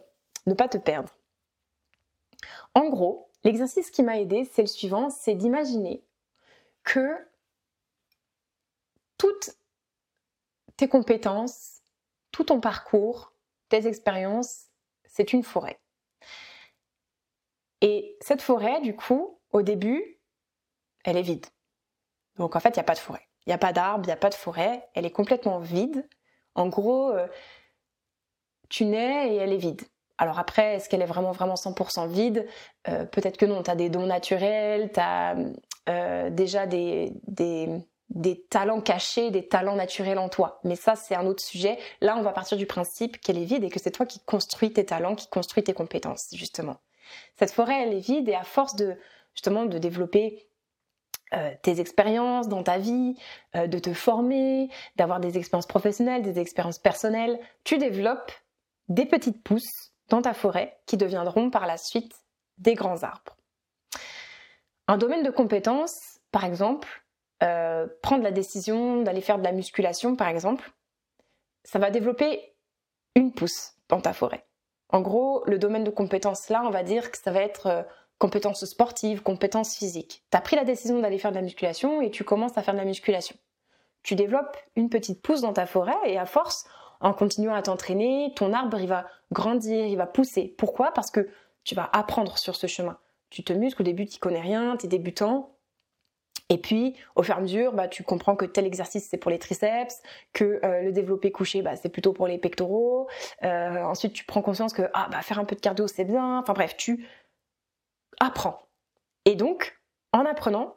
ne 0.46 0.54
pas 0.54 0.68
te 0.68 0.78
perdre. 0.78 1.14
En 2.74 2.88
gros, 2.88 3.28
l'exercice 3.44 3.90
qui 3.90 4.02
m'a 4.02 4.18
aidé, 4.18 4.44
c'est 4.44 4.62
le 4.62 4.68
suivant, 4.68 5.10
c'est 5.10 5.34
d'imaginer 5.34 6.02
que 6.84 7.16
toutes 9.18 9.50
tes 10.76 10.88
compétences, 10.88 11.80
tout 12.32 12.44
ton 12.44 12.60
parcours, 12.60 13.32
tes 13.68 13.86
expériences, 13.86 14.68
c'est 15.04 15.32
une 15.32 15.42
forêt. 15.42 15.78
Et 17.80 18.16
cette 18.20 18.42
forêt, 18.42 18.80
du 18.80 18.94
coup, 18.94 19.38
au 19.52 19.62
début, 19.62 20.18
elle 21.04 21.16
est 21.16 21.22
vide. 21.22 21.46
Donc 22.36 22.56
en 22.56 22.60
fait, 22.60 22.70
il 22.70 22.74
n'y 22.74 22.80
a 22.80 22.84
pas 22.84 22.94
de 22.94 22.98
forêt. 22.98 23.29
Il 23.46 23.50
n'y 23.50 23.54
a 23.54 23.58
pas 23.58 23.72
d'arbre, 23.72 24.04
il 24.04 24.08
n'y 24.08 24.12
a 24.12 24.16
pas 24.16 24.30
de 24.30 24.34
forêt, 24.34 24.88
elle 24.94 25.06
est 25.06 25.10
complètement 25.10 25.58
vide. 25.58 26.06
En 26.54 26.68
gros, 26.68 27.10
euh, 27.10 27.26
tu 28.68 28.84
nais 28.84 29.34
et 29.34 29.36
elle 29.36 29.52
est 29.52 29.58
vide. 29.58 29.82
Alors 30.18 30.38
après, 30.38 30.74
est-ce 30.74 30.88
qu'elle 30.88 31.00
est 31.00 31.06
vraiment 31.06 31.32
vraiment 31.32 31.54
100% 31.54 32.06
vide? 32.08 32.46
Euh, 32.88 33.06
Peut-être 33.06 33.38
que 33.38 33.46
non, 33.46 33.62
tu 33.62 33.70
as 33.70 33.74
des 33.74 33.88
dons 33.88 34.06
naturels, 34.06 34.90
tu 34.92 35.00
as 35.00 35.34
euh, 35.88 36.28
déjà 36.28 36.66
des, 36.66 37.14
talents 38.50 38.82
cachés, 38.82 39.30
des 39.30 39.48
talents 39.48 39.76
naturels 39.76 40.18
en 40.18 40.28
toi. 40.28 40.60
Mais 40.62 40.76
ça, 40.76 40.94
c'est 40.94 41.14
un 41.14 41.24
autre 41.24 41.42
sujet. 41.42 41.78
Là, 42.02 42.16
on 42.18 42.22
va 42.22 42.32
partir 42.32 42.58
du 42.58 42.66
principe 42.66 43.18
qu'elle 43.18 43.38
est 43.38 43.44
vide 43.44 43.64
et 43.64 43.70
que 43.70 43.80
c'est 43.80 43.90
toi 43.90 44.04
qui 44.04 44.20
construis 44.20 44.72
tes 44.74 44.84
talents, 44.84 45.14
qui 45.14 45.28
construis 45.28 45.64
tes 45.64 45.72
compétences, 45.72 46.28
justement. 46.34 46.76
Cette 47.38 47.52
forêt, 47.52 47.82
elle 47.82 47.94
est 47.94 48.00
vide 48.00 48.28
et 48.28 48.34
à 48.34 48.44
force 48.44 48.76
de 48.76 48.96
justement 49.34 49.64
de 49.64 49.78
développer 49.78 50.49
euh, 51.32 51.52
tes 51.62 51.80
expériences 51.80 52.48
dans 52.48 52.64
ta 52.64 52.78
vie, 52.78 53.14
euh, 53.54 53.68
de 53.68 53.78
te 53.78 53.92
former, 53.92 54.68
d'avoir 54.96 55.20
des 55.20 55.38
expériences 55.38 55.68
professionnelles, 55.68 56.22
des 56.22 56.40
expériences 56.40 56.80
personnelles, 56.80 57.38
tu 57.62 57.78
développes 57.78 58.32
des 58.88 59.06
petites 59.06 59.40
pousses 59.42 59.92
dans 60.08 60.22
ta 60.22 60.34
forêt 60.34 60.80
qui 60.86 60.96
deviendront 60.96 61.50
par 61.50 61.66
la 61.66 61.76
suite 61.76 62.12
des 62.58 62.74
grands 62.74 63.04
arbres. 63.04 63.36
Un 64.88 64.98
domaine 64.98 65.22
de 65.22 65.30
compétence, 65.30 66.18
par 66.32 66.44
exemple, 66.44 67.04
euh, 67.44 67.86
prendre 68.02 68.24
la 68.24 68.32
décision 68.32 69.02
d'aller 69.02 69.20
faire 69.20 69.38
de 69.38 69.44
la 69.44 69.52
musculation, 69.52 70.16
par 70.16 70.28
exemple, 70.28 70.72
ça 71.62 71.78
va 71.78 71.90
développer 71.90 72.56
une 73.14 73.32
pousse 73.32 73.74
dans 73.88 74.00
ta 74.00 74.12
forêt. 74.12 74.44
En 74.88 75.00
gros, 75.00 75.44
le 75.46 75.60
domaine 75.60 75.84
de 75.84 75.90
compétences 75.90 76.48
là, 76.48 76.64
on 76.66 76.70
va 76.70 76.82
dire 76.82 77.12
que 77.12 77.18
ça 77.18 77.30
va 77.30 77.40
être 77.40 77.86
compétences 78.20 78.66
sportives, 78.66 79.22
compétences 79.22 79.74
physiques. 79.74 80.22
Tu 80.30 80.36
as 80.36 80.42
pris 80.42 80.54
la 80.54 80.64
décision 80.64 81.00
d'aller 81.00 81.18
faire 81.18 81.32
de 81.32 81.36
la 81.36 81.42
musculation 81.42 82.02
et 82.02 82.10
tu 82.10 82.22
commences 82.22 82.56
à 82.56 82.62
faire 82.62 82.74
de 82.74 82.78
la 82.78 82.84
musculation. 82.84 83.34
Tu 84.02 84.14
développes 84.14 84.56
une 84.76 84.90
petite 84.90 85.22
pousse 85.22 85.40
dans 85.40 85.54
ta 85.54 85.66
forêt 85.66 85.96
et 86.04 86.18
à 86.18 86.26
force, 86.26 86.68
en 87.00 87.14
continuant 87.14 87.54
à 87.54 87.62
t'entraîner, 87.62 88.32
ton 88.36 88.52
arbre 88.52 88.78
il 88.78 88.88
va 88.88 89.06
grandir, 89.32 89.86
il 89.86 89.96
va 89.96 90.06
pousser. 90.06 90.54
Pourquoi? 90.58 90.92
Parce 90.92 91.10
que 91.10 91.30
tu 91.64 91.74
vas 91.74 91.88
apprendre 91.94 92.36
sur 92.36 92.56
ce 92.56 92.66
chemin. 92.66 92.98
Tu 93.30 93.42
te 93.42 93.54
muscles, 93.54 93.82
au 93.82 93.84
début 93.84 94.06
tu 94.06 94.18
connais 94.18 94.40
rien, 94.40 94.76
tu 94.76 94.84
es 94.84 94.88
débutant, 94.88 95.56
et 96.50 96.58
puis, 96.58 96.96
au 97.14 97.22
fur 97.22 97.36
et 97.36 97.38
à 97.38 97.40
mesure, 97.40 97.72
bah, 97.72 97.86
tu 97.86 98.02
comprends 98.02 98.34
que 98.34 98.44
tel 98.44 98.66
exercice 98.66 99.06
c'est 99.08 99.16
pour 99.18 99.30
les 99.30 99.38
triceps, 99.38 100.02
que 100.32 100.60
euh, 100.64 100.82
le 100.82 100.92
développé 100.92 101.30
couché 101.30 101.62
bah, 101.62 101.76
c'est 101.76 101.88
plutôt 101.88 102.12
pour 102.12 102.26
les 102.26 102.38
pectoraux. 102.38 103.08
Euh, 103.44 103.82
ensuite, 103.84 104.12
tu 104.12 104.24
prends 104.24 104.42
conscience 104.42 104.72
que 104.72 104.82
ah, 104.92 105.08
bah, 105.12 105.22
faire 105.22 105.38
un 105.38 105.44
peu 105.44 105.54
de 105.54 105.60
cardio 105.60 105.86
c'est 105.86 106.04
bien. 106.04 106.40
Enfin 106.40 106.52
bref, 106.52 106.76
tu 106.76 107.08
apprends. 108.20 108.68
Et 109.24 109.34
donc, 109.34 109.80
en 110.12 110.24
apprenant, 110.24 110.76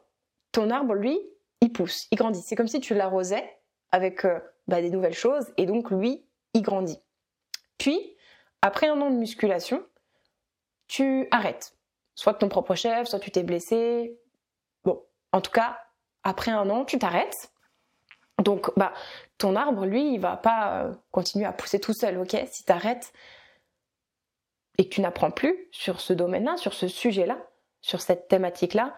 ton 0.52 0.70
arbre, 0.70 0.94
lui, 0.94 1.18
il 1.60 1.72
pousse, 1.72 2.08
il 2.10 2.16
grandit. 2.16 2.42
C'est 2.42 2.56
comme 2.56 2.68
si 2.68 2.80
tu 2.80 2.94
l'arrosais 2.94 3.48
avec 3.92 4.24
euh, 4.24 4.40
bah, 4.66 4.80
des 4.80 4.90
nouvelles 4.90 5.14
choses, 5.14 5.46
et 5.56 5.66
donc 5.66 5.90
lui, 5.90 6.26
il 6.52 6.62
grandit. 6.62 7.00
Puis, 7.78 8.16
après 8.62 8.88
un 8.88 9.00
an 9.00 9.10
de 9.10 9.16
musculation, 9.16 9.84
tu 10.88 11.28
arrêtes. 11.30 11.76
Soit 12.14 12.34
ton 12.34 12.48
propre 12.48 12.74
chef, 12.74 13.08
soit 13.08 13.20
tu 13.20 13.30
t'es 13.30 13.42
blessé, 13.42 14.18
en 15.34 15.40
tout 15.40 15.50
cas, 15.50 15.80
après 16.22 16.52
un 16.52 16.70
an, 16.70 16.84
tu 16.84 16.96
t'arrêtes. 16.96 17.50
Donc, 18.38 18.70
bah, 18.76 18.92
ton 19.36 19.56
arbre, 19.56 19.84
lui, 19.84 20.14
il 20.14 20.20
va 20.20 20.36
pas 20.36 20.84
euh, 20.84 20.94
continuer 21.10 21.44
à 21.44 21.52
pousser 21.52 21.80
tout 21.80 21.92
seul, 21.92 22.18
ok? 22.18 22.36
Si 22.48 22.64
tu 22.64 22.70
arrêtes 22.70 23.12
et 24.78 24.88
que 24.88 24.94
tu 24.94 25.00
n'apprends 25.00 25.30
plus 25.30 25.68
sur 25.70 26.00
ce 26.00 26.12
domaine-là, 26.12 26.56
sur 26.56 26.74
ce 26.74 26.88
sujet-là, 26.88 27.38
sur 27.80 28.00
cette 28.00 28.28
thématique-là, 28.28 28.94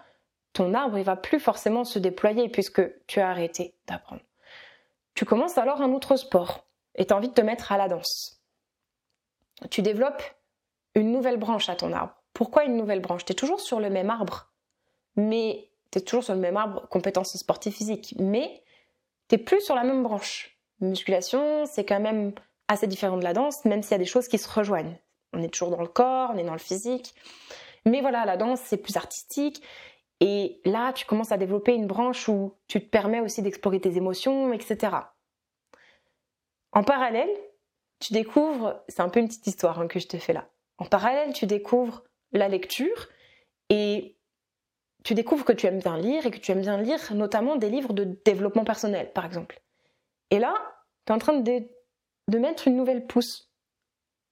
ton 0.52 0.72
arbre, 0.74 0.96
il 0.98 1.04
va 1.04 1.16
plus 1.16 1.38
forcément 1.38 1.84
se 1.84 1.98
déployer 1.98 2.48
puisque 2.48 2.82
tu 3.06 3.20
as 3.20 3.28
arrêté 3.28 3.74
d'apprendre. 3.86 4.22
Tu 5.14 5.24
commences 5.24 5.58
alors 5.58 5.82
un 5.82 5.92
autre 5.92 6.16
sport 6.16 6.66
et 6.94 7.06
tu 7.06 7.12
as 7.12 7.16
envie 7.16 7.28
de 7.28 7.34
te 7.34 7.40
mettre 7.40 7.72
à 7.72 7.76
la 7.76 7.88
danse. 7.88 8.42
Tu 9.70 9.82
développes 9.82 10.22
une 10.94 11.12
nouvelle 11.12 11.38
branche 11.38 11.68
à 11.68 11.76
ton 11.76 11.92
arbre. 11.92 12.14
Pourquoi 12.32 12.64
une 12.64 12.76
nouvelle 12.76 13.00
branche? 13.00 13.24
Tu 13.24 13.32
es 13.32 13.34
toujours 13.34 13.60
sur 13.60 13.80
le 13.80 13.90
même 13.90 14.10
arbre, 14.10 14.50
mais 15.16 15.70
tu 15.90 15.98
es 15.98 16.02
toujours 16.02 16.24
sur 16.24 16.34
le 16.34 16.40
même 16.40 16.56
arbre, 16.56 16.88
compétences 16.88 17.36
sportives 17.36 17.74
physiques, 17.74 18.14
mais 18.18 18.62
tu 19.28 19.38
plus 19.38 19.60
sur 19.60 19.74
la 19.74 19.84
même 19.84 20.02
branche. 20.02 20.58
Musculation, 20.80 21.64
c'est 21.66 21.84
quand 21.84 22.00
même 22.00 22.32
assez 22.68 22.86
différent 22.86 23.16
de 23.16 23.24
la 23.24 23.32
danse, 23.32 23.64
même 23.64 23.82
s'il 23.82 23.92
y 23.92 23.94
a 23.94 23.98
des 23.98 24.04
choses 24.04 24.28
qui 24.28 24.38
se 24.38 24.48
rejoignent. 24.48 24.98
On 25.36 25.42
est 25.42 25.48
toujours 25.48 25.70
dans 25.70 25.82
le 25.82 25.88
corps, 25.88 26.30
on 26.34 26.38
est 26.38 26.44
dans 26.44 26.52
le 26.52 26.58
physique. 26.58 27.14
Mais 27.84 28.00
voilà, 28.00 28.24
la 28.24 28.36
danse, 28.36 28.60
c'est 28.60 28.78
plus 28.78 28.96
artistique. 28.96 29.62
Et 30.20 30.60
là, 30.64 30.92
tu 30.92 31.04
commences 31.04 31.32
à 31.32 31.36
développer 31.36 31.74
une 31.74 31.86
branche 31.86 32.28
où 32.28 32.54
tu 32.68 32.80
te 32.80 32.88
permets 32.88 33.20
aussi 33.20 33.42
d'explorer 33.42 33.80
tes 33.80 33.96
émotions, 33.96 34.52
etc. 34.52 34.96
En 36.72 36.82
parallèle, 36.82 37.30
tu 38.00 38.12
découvres, 38.12 38.82
c'est 38.88 39.00
un 39.00 39.08
peu 39.08 39.20
une 39.20 39.28
petite 39.28 39.46
histoire 39.46 39.78
hein, 39.80 39.88
que 39.88 40.00
je 40.00 40.06
te 40.06 40.16
fais 40.16 40.32
là. 40.32 40.48
En 40.78 40.86
parallèle, 40.86 41.32
tu 41.32 41.46
découvres 41.46 42.02
la 42.32 42.48
lecture 42.48 43.08
et 43.68 44.16
tu 45.04 45.14
découvres 45.14 45.44
que 45.44 45.52
tu 45.52 45.66
aimes 45.66 45.78
bien 45.78 45.96
lire 45.96 46.26
et 46.26 46.30
que 46.30 46.38
tu 46.38 46.50
aimes 46.52 46.62
bien 46.62 46.78
lire 46.78 47.14
notamment 47.14 47.56
des 47.56 47.70
livres 47.70 47.92
de 47.92 48.04
développement 48.24 48.64
personnel, 48.64 49.12
par 49.12 49.24
exemple. 49.24 49.60
Et 50.30 50.38
là, 50.38 50.54
tu 51.06 51.12
es 51.12 51.14
en 51.14 51.18
train 51.18 51.34
de, 51.34 51.62
de, 52.28 52.38
mettre 52.38 52.68
une 52.68 52.76
nouvelle 52.76 53.06
pousse 53.06 53.52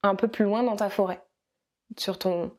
un 0.07 0.15
peu 0.15 0.27
plus 0.27 0.45
loin 0.45 0.63
dans 0.63 0.75
ta 0.75 0.89
forêt, 0.89 1.21
sur, 1.97 2.17
ton, 2.17 2.51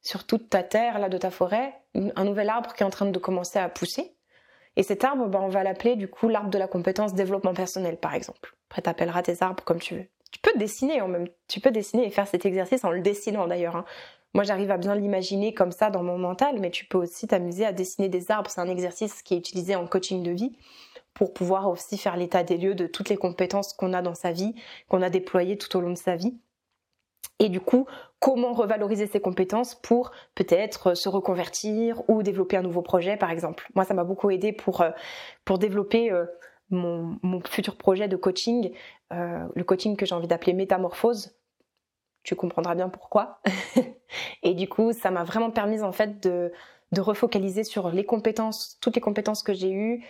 sur 0.00 0.26
toute 0.26 0.48
ta 0.50 0.62
terre 0.62 0.98
là 0.98 1.08
de 1.08 1.18
ta 1.18 1.30
forêt, 1.30 1.74
un 1.94 2.24
nouvel 2.24 2.48
arbre 2.48 2.72
qui 2.74 2.82
est 2.82 2.86
en 2.86 2.90
train 2.90 3.06
de 3.06 3.18
commencer 3.18 3.58
à 3.58 3.68
pousser. 3.68 4.16
Et 4.76 4.82
cet 4.82 5.04
arbre, 5.04 5.26
ben, 5.26 5.40
on 5.40 5.48
va 5.48 5.62
l'appeler 5.62 5.96
du 5.96 6.08
coup 6.08 6.28
l'arbre 6.28 6.50
de 6.50 6.58
la 6.58 6.66
compétence 6.66 7.14
développement 7.14 7.52
personnel, 7.52 7.98
par 7.98 8.14
exemple. 8.14 8.56
Après, 8.70 8.80
tu 8.80 8.88
appelleras 8.88 9.22
tes 9.22 9.42
arbres 9.42 9.64
comme 9.64 9.80
tu 9.80 9.96
veux. 9.96 10.06
Tu 10.30 10.40
peux 10.40 10.58
dessiner 10.58 11.02
en 11.02 11.08
même, 11.08 11.28
tu 11.46 11.60
peux 11.60 11.70
dessiner 11.70 12.06
et 12.06 12.10
faire 12.10 12.26
cet 12.26 12.46
exercice 12.46 12.84
en 12.84 12.90
le 12.90 13.02
dessinant 13.02 13.46
d'ailleurs. 13.46 13.76
Hein. 13.76 13.84
Moi, 14.32 14.44
j'arrive 14.44 14.70
à 14.70 14.78
bien 14.78 14.94
l'imaginer 14.94 15.52
comme 15.52 15.72
ça 15.72 15.90
dans 15.90 16.02
mon 16.02 16.16
mental, 16.16 16.58
mais 16.58 16.70
tu 16.70 16.86
peux 16.86 16.96
aussi 16.96 17.26
t'amuser 17.26 17.66
à 17.66 17.72
dessiner 17.72 18.08
des 18.08 18.30
arbres. 18.30 18.50
C'est 18.50 18.62
un 18.62 18.68
exercice 18.68 19.22
qui 19.22 19.34
est 19.34 19.38
utilisé 19.38 19.76
en 19.76 19.86
coaching 19.86 20.22
de 20.22 20.30
vie 20.30 20.56
pour 21.12 21.34
pouvoir 21.34 21.68
aussi 21.68 21.98
faire 21.98 22.16
l'état 22.16 22.42
des 22.42 22.56
lieux 22.56 22.74
de 22.74 22.86
toutes 22.86 23.10
les 23.10 23.18
compétences 23.18 23.74
qu'on 23.74 23.92
a 23.92 24.00
dans 24.00 24.14
sa 24.14 24.32
vie, 24.32 24.54
qu'on 24.88 25.02
a 25.02 25.10
déployées 25.10 25.58
tout 25.58 25.76
au 25.76 25.82
long 25.82 25.90
de 25.90 25.98
sa 25.98 26.16
vie. 26.16 26.38
Et 27.42 27.48
du 27.48 27.60
coup, 27.60 27.86
comment 28.20 28.52
revaloriser 28.52 29.08
ces 29.08 29.20
compétences 29.20 29.74
pour 29.74 30.12
peut-être 30.36 30.94
se 30.94 31.08
reconvertir 31.08 32.08
ou 32.08 32.22
développer 32.22 32.56
un 32.56 32.62
nouveau 32.62 32.82
projet, 32.82 33.16
par 33.16 33.32
exemple? 33.32 33.68
Moi, 33.74 33.84
ça 33.84 33.94
m'a 33.94 34.04
beaucoup 34.04 34.30
aidé 34.30 34.52
pour, 34.52 34.80
euh, 34.80 34.90
pour 35.44 35.58
développer 35.58 36.12
euh, 36.12 36.24
mon, 36.70 37.18
futur 37.48 37.74
projet 37.74 38.06
de 38.06 38.14
coaching, 38.14 38.72
euh, 39.12 39.44
le 39.56 39.64
coaching 39.64 39.96
que 39.96 40.06
j'ai 40.06 40.14
envie 40.14 40.28
d'appeler 40.28 40.52
métamorphose, 40.52 41.36
tu 42.22 42.36
comprendras 42.36 42.76
bien 42.76 42.88
pourquoi. 42.88 43.40
et 44.44 44.54
du 44.54 44.68
coup, 44.68 44.92
ça 44.92 45.10
m'a 45.10 45.24
vraiment 45.24 45.50
permis 45.50 45.82
en 45.82 45.90
fait 45.90 46.22
de, 46.22 46.52
de 46.92 47.00
refocaliser 47.00 47.64
sur 47.64 47.90
les 47.90 48.04
compétences, 48.04 48.78
toutes 48.80 48.94
les 48.94 49.00
compétences 49.00 49.42
que 49.42 49.52
j'ai 49.52 49.72
eues, 49.72 50.06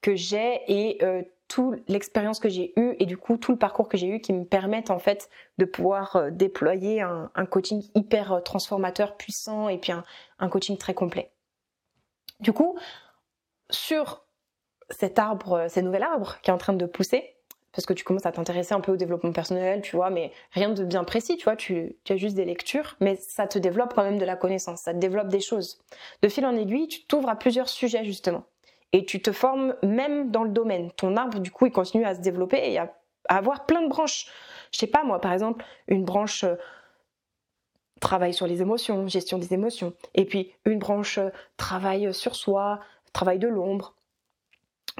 que 0.00 0.14
j'ai 0.14 0.60
et 0.68 1.02
euh, 1.02 1.22
toute 1.48 1.82
l'expérience 1.88 2.38
que 2.38 2.48
j'ai 2.48 2.72
eue 2.76 2.94
et 2.98 3.06
du 3.06 3.16
coup 3.16 3.38
tout 3.38 3.52
le 3.52 3.58
parcours 3.58 3.88
que 3.88 3.96
j'ai 3.96 4.06
eu 4.06 4.20
qui 4.20 4.32
me 4.32 4.44
permettent 4.44 4.90
en 4.90 4.98
fait 4.98 5.28
de 5.56 5.64
pouvoir 5.64 6.16
euh, 6.16 6.30
déployer 6.30 7.00
un, 7.00 7.46
coaching 7.50 7.82
hyper 7.94 8.32
euh, 8.32 8.40
transformateur, 8.40 9.16
puissant 9.16 9.68
et 9.68 9.78
puis 9.78 9.92
un, 9.92 10.48
coaching 10.48 10.76
très 10.76 10.94
complet. 10.94 11.32
Du 12.40 12.52
coup, 12.52 12.78
sur 13.70 14.24
cet 14.90 15.18
arbre, 15.18 15.66
ce 15.68 15.80
nouvel 15.80 16.02
arbre 16.02 16.38
qui 16.42 16.50
est 16.50 16.52
en 16.52 16.58
train 16.58 16.74
de 16.74 16.86
pousser, 16.86 17.34
parce 17.72 17.86
que 17.86 17.92
tu 17.92 18.04
commences 18.04 18.26
à 18.26 18.32
t'intéresser 18.32 18.74
un 18.74 18.80
peu 18.80 18.92
au 18.92 18.96
développement 18.96 19.32
personnel, 19.32 19.82
tu 19.82 19.96
vois, 19.96 20.10
mais 20.10 20.32
rien 20.52 20.70
de 20.70 20.84
bien 20.84 21.04
précis, 21.04 21.36
tu 21.36 21.44
vois, 21.44 21.56
tu, 21.56 21.96
as 22.08 22.16
juste 22.16 22.34
des 22.34 22.44
lectures, 22.44 22.96
mais 23.00 23.16
ça 23.16 23.46
te 23.46 23.58
développe 23.58 23.94
quand 23.94 24.04
même 24.04 24.18
de 24.18 24.24
la 24.24 24.36
connaissance, 24.36 24.82
ça 24.82 24.92
te 24.92 24.98
développe 24.98 25.28
des 25.28 25.40
choses. 25.40 25.80
De 26.22 26.28
fil 26.28 26.44
en 26.46 26.56
aiguille, 26.56 26.88
tu 26.88 27.04
t'ouvres 27.04 27.28
à 27.28 27.36
plusieurs 27.36 27.68
sujets 27.68 28.04
justement, 28.04 28.44
et 28.92 29.04
tu 29.04 29.20
te 29.20 29.32
formes 29.32 29.74
même 29.82 30.30
dans 30.30 30.44
le 30.44 30.50
domaine. 30.50 30.90
Ton 30.92 31.16
arbre, 31.16 31.40
du 31.40 31.50
coup, 31.50 31.66
il 31.66 31.72
continue 31.72 32.04
à 32.04 32.14
se 32.14 32.20
développer 32.20 32.72
et 32.72 32.78
à, 32.78 32.94
avoir 33.28 33.66
plein 33.66 33.82
de 33.82 33.88
branches. 33.88 34.26
Je 34.72 34.78
sais 34.78 34.86
pas, 34.86 35.04
moi, 35.04 35.20
par 35.20 35.32
exemple, 35.32 35.64
une 35.86 36.04
branche 36.04 36.44
euh, 36.44 36.54
travail 38.00 38.32
sur 38.32 38.46
les 38.46 38.62
émotions, 38.62 39.06
gestion 39.06 39.38
des 39.38 39.52
émotions, 39.52 39.92
et 40.14 40.24
puis 40.24 40.52
une 40.64 40.78
branche 40.78 41.18
euh, 41.18 41.30
travail 41.56 42.12
sur 42.14 42.34
soi, 42.34 42.80
travail 43.12 43.38
de 43.38 43.48
l'ombre. 43.48 43.94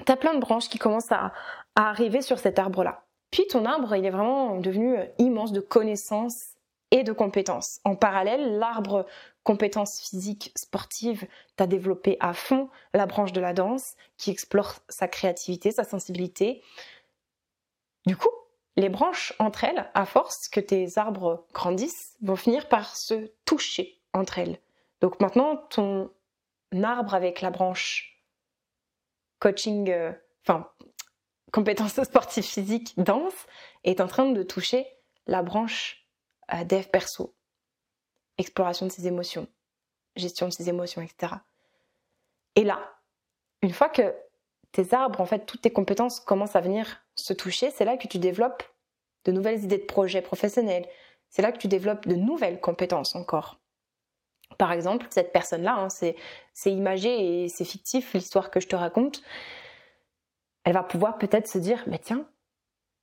Tu 0.04 0.12
as 0.12 0.16
plein 0.16 0.34
de 0.34 0.40
branches 0.40 0.68
qui 0.68 0.78
commencent 0.78 1.12
à, 1.12 1.32
arriver 1.74 2.22
sur 2.22 2.38
cet 2.38 2.58
arbre-là. 2.58 3.04
Puis 3.30 3.46
ton 3.46 3.64
arbre, 3.64 3.94
il 3.94 4.04
est 4.04 4.10
vraiment 4.10 4.58
devenu 4.58 4.98
euh, 4.98 5.04
immense 5.18 5.52
de 5.52 5.60
connaissances 5.60 6.54
et 6.90 7.04
de 7.04 7.12
compétences. 7.12 7.80
En 7.84 7.94
parallèle, 7.94 8.58
l'arbre 8.58 9.06
compétences 9.48 9.98
physiques 10.02 10.52
sportives, 10.56 11.26
tu 11.56 11.62
as 11.62 11.66
développé 11.66 12.18
à 12.20 12.34
fond 12.34 12.68
la 12.92 13.06
branche 13.06 13.32
de 13.32 13.40
la 13.40 13.54
danse 13.54 13.96
qui 14.18 14.30
explore 14.30 14.74
sa 14.90 15.08
créativité, 15.08 15.70
sa 15.70 15.84
sensibilité. 15.84 16.62
Du 18.04 18.14
coup, 18.14 18.28
les 18.76 18.90
branches 18.90 19.32
entre 19.38 19.64
elles, 19.64 19.90
à 19.94 20.04
force 20.04 20.50
que 20.50 20.60
tes 20.60 20.98
arbres 20.98 21.46
grandissent, 21.54 22.14
vont 22.20 22.36
finir 22.36 22.68
par 22.68 22.94
se 22.94 23.32
toucher 23.46 23.98
entre 24.12 24.38
elles. 24.38 24.60
Donc 25.00 25.18
maintenant, 25.18 25.56
ton 25.56 26.10
arbre 26.82 27.14
avec 27.14 27.40
la 27.40 27.48
branche 27.48 28.22
coaching, 29.38 29.88
euh, 29.88 30.12
enfin 30.42 30.68
compétences 31.54 32.02
sportives 32.02 32.44
physiques, 32.44 32.92
danse, 32.98 33.46
est 33.82 34.02
en 34.02 34.08
train 34.08 34.30
de 34.30 34.42
toucher 34.42 34.86
la 35.26 35.42
branche 35.42 36.06
euh, 36.52 36.64
dev 36.64 36.84
perso. 36.88 37.34
Exploration 38.38 38.86
de 38.86 38.92
ses 38.92 39.06
émotions, 39.06 39.48
gestion 40.16 40.46
de 40.46 40.52
ses 40.52 40.68
émotions, 40.68 41.02
etc. 41.02 41.34
Et 42.54 42.64
là, 42.64 42.80
une 43.62 43.72
fois 43.72 43.88
que 43.88 44.14
tes 44.72 44.94
arbres, 44.94 45.20
en 45.20 45.26
fait, 45.26 45.46
toutes 45.46 45.62
tes 45.62 45.72
compétences 45.72 46.20
commencent 46.20 46.56
à 46.56 46.60
venir 46.60 47.02
se 47.14 47.32
toucher, 47.32 47.70
c'est 47.70 47.84
là 47.84 47.96
que 47.96 48.06
tu 48.06 48.18
développes 48.18 48.62
de 49.24 49.32
nouvelles 49.32 49.64
idées 49.64 49.78
de 49.78 49.84
projets 49.84 50.22
professionnels. 50.22 50.86
C'est 51.30 51.42
là 51.42 51.52
que 51.52 51.58
tu 51.58 51.68
développes 51.68 52.06
de 52.06 52.14
nouvelles 52.14 52.60
compétences 52.60 53.14
encore. 53.14 53.58
Par 54.56 54.72
exemple, 54.72 55.06
cette 55.10 55.32
personne-là, 55.32 55.74
hein, 55.74 55.88
c'est 55.90 56.16
imagé 56.72 57.44
et 57.44 57.48
c'est 57.48 57.64
fictif 57.64 58.14
l'histoire 58.14 58.50
que 58.50 58.60
je 58.60 58.68
te 58.68 58.76
raconte, 58.76 59.22
elle 60.64 60.74
va 60.74 60.82
pouvoir 60.82 61.18
peut-être 61.18 61.48
se 61.48 61.58
dire, 61.58 61.82
mais 61.86 61.98
tiens, 61.98 62.28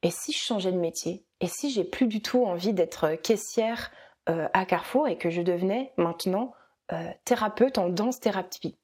et 0.01 0.11
si 0.11 0.31
je 0.31 0.39
changeais 0.39 0.71
de 0.71 0.77
métier? 0.77 1.25
Et 1.39 1.47
si 1.47 1.71
j'ai 1.71 1.83
plus 1.83 2.07
du 2.07 2.21
tout 2.21 2.45
envie 2.45 2.73
d'être 2.73 3.15
caissière 3.15 3.91
euh, 4.29 4.47
à 4.53 4.65
Carrefour 4.65 5.07
et 5.07 5.17
que 5.17 5.29
je 5.29 5.41
devenais 5.41 5.93
maintenant 5.97 6.53
euh, 6.91 7.11
thérapeute 7.25 7.77
en 7.77 7.89
danse 7.89 8.19
thérapie 8.19 8.77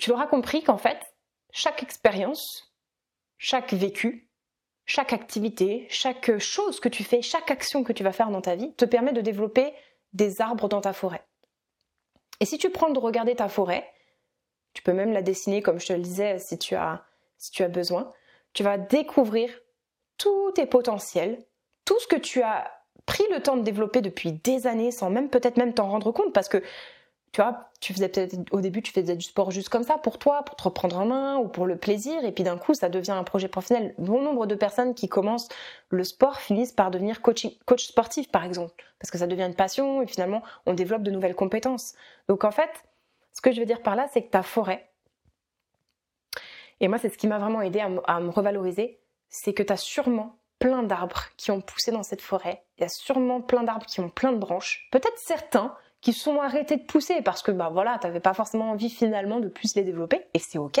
tu 0.00 0.10
auras 0.12 0.26
compris 0.26 0.62
qu'en 0.62 0.78
fait, 0.78 0.98
chaque 1.52 1.82
expérience, 1.82 2.74
chaque 3.38 3.72
vécu, 3.72 4.30
chaque 4.86 5.12
activité, 5.12 5.86
chaque 5.90 6.38
chose 6.38 6.80
que 6.80 6.88
tu 6.88 7.04
fais, 7.04 7.22
chaque 7.22 7.50
action 7.50 7.84
que 7.84 7.92
tu 7.92 8.02
vas 8.02 8.12
faire 8.12 8.30
dans 8.30 8.40
ta 8.40 8.56
vie 8.56 8.74
te 8.74 8.84
permet 8.84 9.12
de 9.12 9.20
développer 9.20 9.72
des 10.12 10.40
arbres 10.40 10.68
dans 10.68 10.80
ta 10.80 10.92
forêt. 10.92 11.22
Et 12.40 12.44
si 12.44 12.58
tu 12.58 12.70
prends 12.70 12.90
de 12.90 12.98
regarder 12.98 13.36
ta 13.36 13.48
forêt, 13.48 13.88
tu 14.72 14.82
peux 14.82 14.92
même 14.92 15.12
la 15.12 15.22
dessiner 15.22 15.62
comme 15.62 15.78
je 15.78 15.86
te 15.86 15.92
le 15.92 16.00
disais 16.00 16.38
si 16.38 16.58
tu 16.58 16.74
as, 16.74 17.04
si 17.36 17.50
tu 17.50 17.62
as 17.62 17.68
besoin, 17.68 18.12
tu 18.52 18.62
vas 18.62 18.78
découvrir 18.78 19.50
tous 20.16 20.52
tes 20.52 20.66
potentiels, 20.66 21.44
tout 21.84 21.98
ce 22.00 22.06
que 22.06 22.16
tu 22.16 22.42
as 22.42 22.72
pris 23.10 23.24
le 23.32 23.40
temps 23.40 23.56
de 23.56 23.62
développer 23.62 24.02
depuis 24.02 24.30
des 24.30 24.68
années 24.68 24.92
sans 24.92 25.10
même 25.10 25.30
peut-être 25.30 25.56
même 25.56 25.74
t'en 25.74 25.88
rendre 25.88 26.12
compte 26.12 26.32
parce 26.32 26.48
que 26.48 26.62
tu 27.32 27.40
vois, 27.40 27.70
tu 27.80 27.92
faisais 27.92 28.08
peut-être 28.08 28.36
au 28.52 28.60
début 28.60 28.82
tu 28.82 28.92
faisais 28.92 29.16
du 29.16 29.24
sport 29.24 29.50
juste 29.50 29.68
comme 29.68 29.82
ça 29.82 29.98
pour 29.98 30.16
toi, 30.16 30.44
pour 30.44 30.54
te 30.54 30.62
reprendre 30.62 30.96
en 30.96 31.06
main 31.06 31.36
ou 31.38 31.48
pour 31.48 31.66
le 31.66 31.76
plaisir 31.76 32.24
et 32.24 32.30
puis 32.30 32.44
d'un 32.44 32.56
coup 32.56 32.72
ça 32.72 32.88
devient 32.88 33.10
un 33.10 33.24
projet 33.24 33.48
professionnel. 33.48 33.96
Bon 33.98 34.22
nombre 34.22 34.46
de 34.46 34.54
personnes 34.54 34.94
qui 34.94 35.08
commencent 35.08 35.48
le 35.88 36.04
sport 36.04 36.36
finissent 36.36 36.70
par 36.70 36.92
devenir 36.92 37.20
coach, 37.20 37.48
coach 37.66 37.88
sportif 37.88 38.30
par 38.30 38.44
exemple 38.44 38.84
parce 39.00 39.10
que 39.10 39.18
ça 39.18 39.26
devient 39.26 39.42
une 39.42 39.56
passion 39.56 40.02
et 40.02 40.06
finalement 40.06 40.44
on 40.66 40.74
développe 40.74 41.02
de 41.02 41.10
nouvelles 41.10 41.34
compétences. 41.34 41.94
Donc 42.28 42.44
en 42.44 42.52
fait, 42.52 42.70
ce 43.32 43.40
que 43.40 43.50
je 43.50 43.58
veux 43.58 43.66
dire 43.66 43.82
par 43.82 43.96
là 43.96 44.06
c'est 44.12 44.22
que 44.22 44.30
ta 44.30 44.44
forêt 44.44 44.88
et 46.78 46.86
moi 46.86 46.98
c'est 46.98 47.08
ce 47.08 47.18
qui 47.18 47.26
m'a 47.26 47.38
vraiment 47.38 47.60
aidé 47.60 47.80
à, 47.80 47.90
à 48.06 48.20
me 48.20 48.30
revaloriser, 48.30 49.00
c'est 49.30 49.52
que 49.52 49.64
tu 49.64 49.72
as 49.72 49.76
sûrement 49.76 50.39
plein 50.60 50.84
d'arbres 50.84 51.24
qui 51.36 51.50
ont 51.50 51.60
poussé 51.60 51.90
dans 51.90 52.04
cette 52.04 52.20
forêt. 52.20 52.62
Il 52.78 52.82
y 52.82 52.84
a 52.84 52.88
sûrement 52.88 53.40
plein 53.40 53.64
d'arbres 53.64 53.86
qui 53.86 53.98
ont 53.98 54.10
plein 54.10 54.30
de 54.30 54.38
branches. 54.38 54.86
Peut-être 54.92 55.18
certains 55.18 55.74
qui 56.00 56.12
sont 56.12 56.40
arrêtés 56.40 56.76
de 56.76 56.82
pousser 56.82 57.20
parce 57.22 57.42
que 57.42 57.50
bah 57.50 57.70
voilà, 57.72 57.98
t'avais 57.98 58.20
pas 58.20 58.32
forcément 58.32 58.70
envie 58.70 58.88
finalement 58.88 59.38
de 59.40 59.48
plus 59.48 59.74
les 59.74 59.82
développer 59.82 60.26
et 60.32 60.38
c'est 60.38 60.58
ok, 60.58 60.80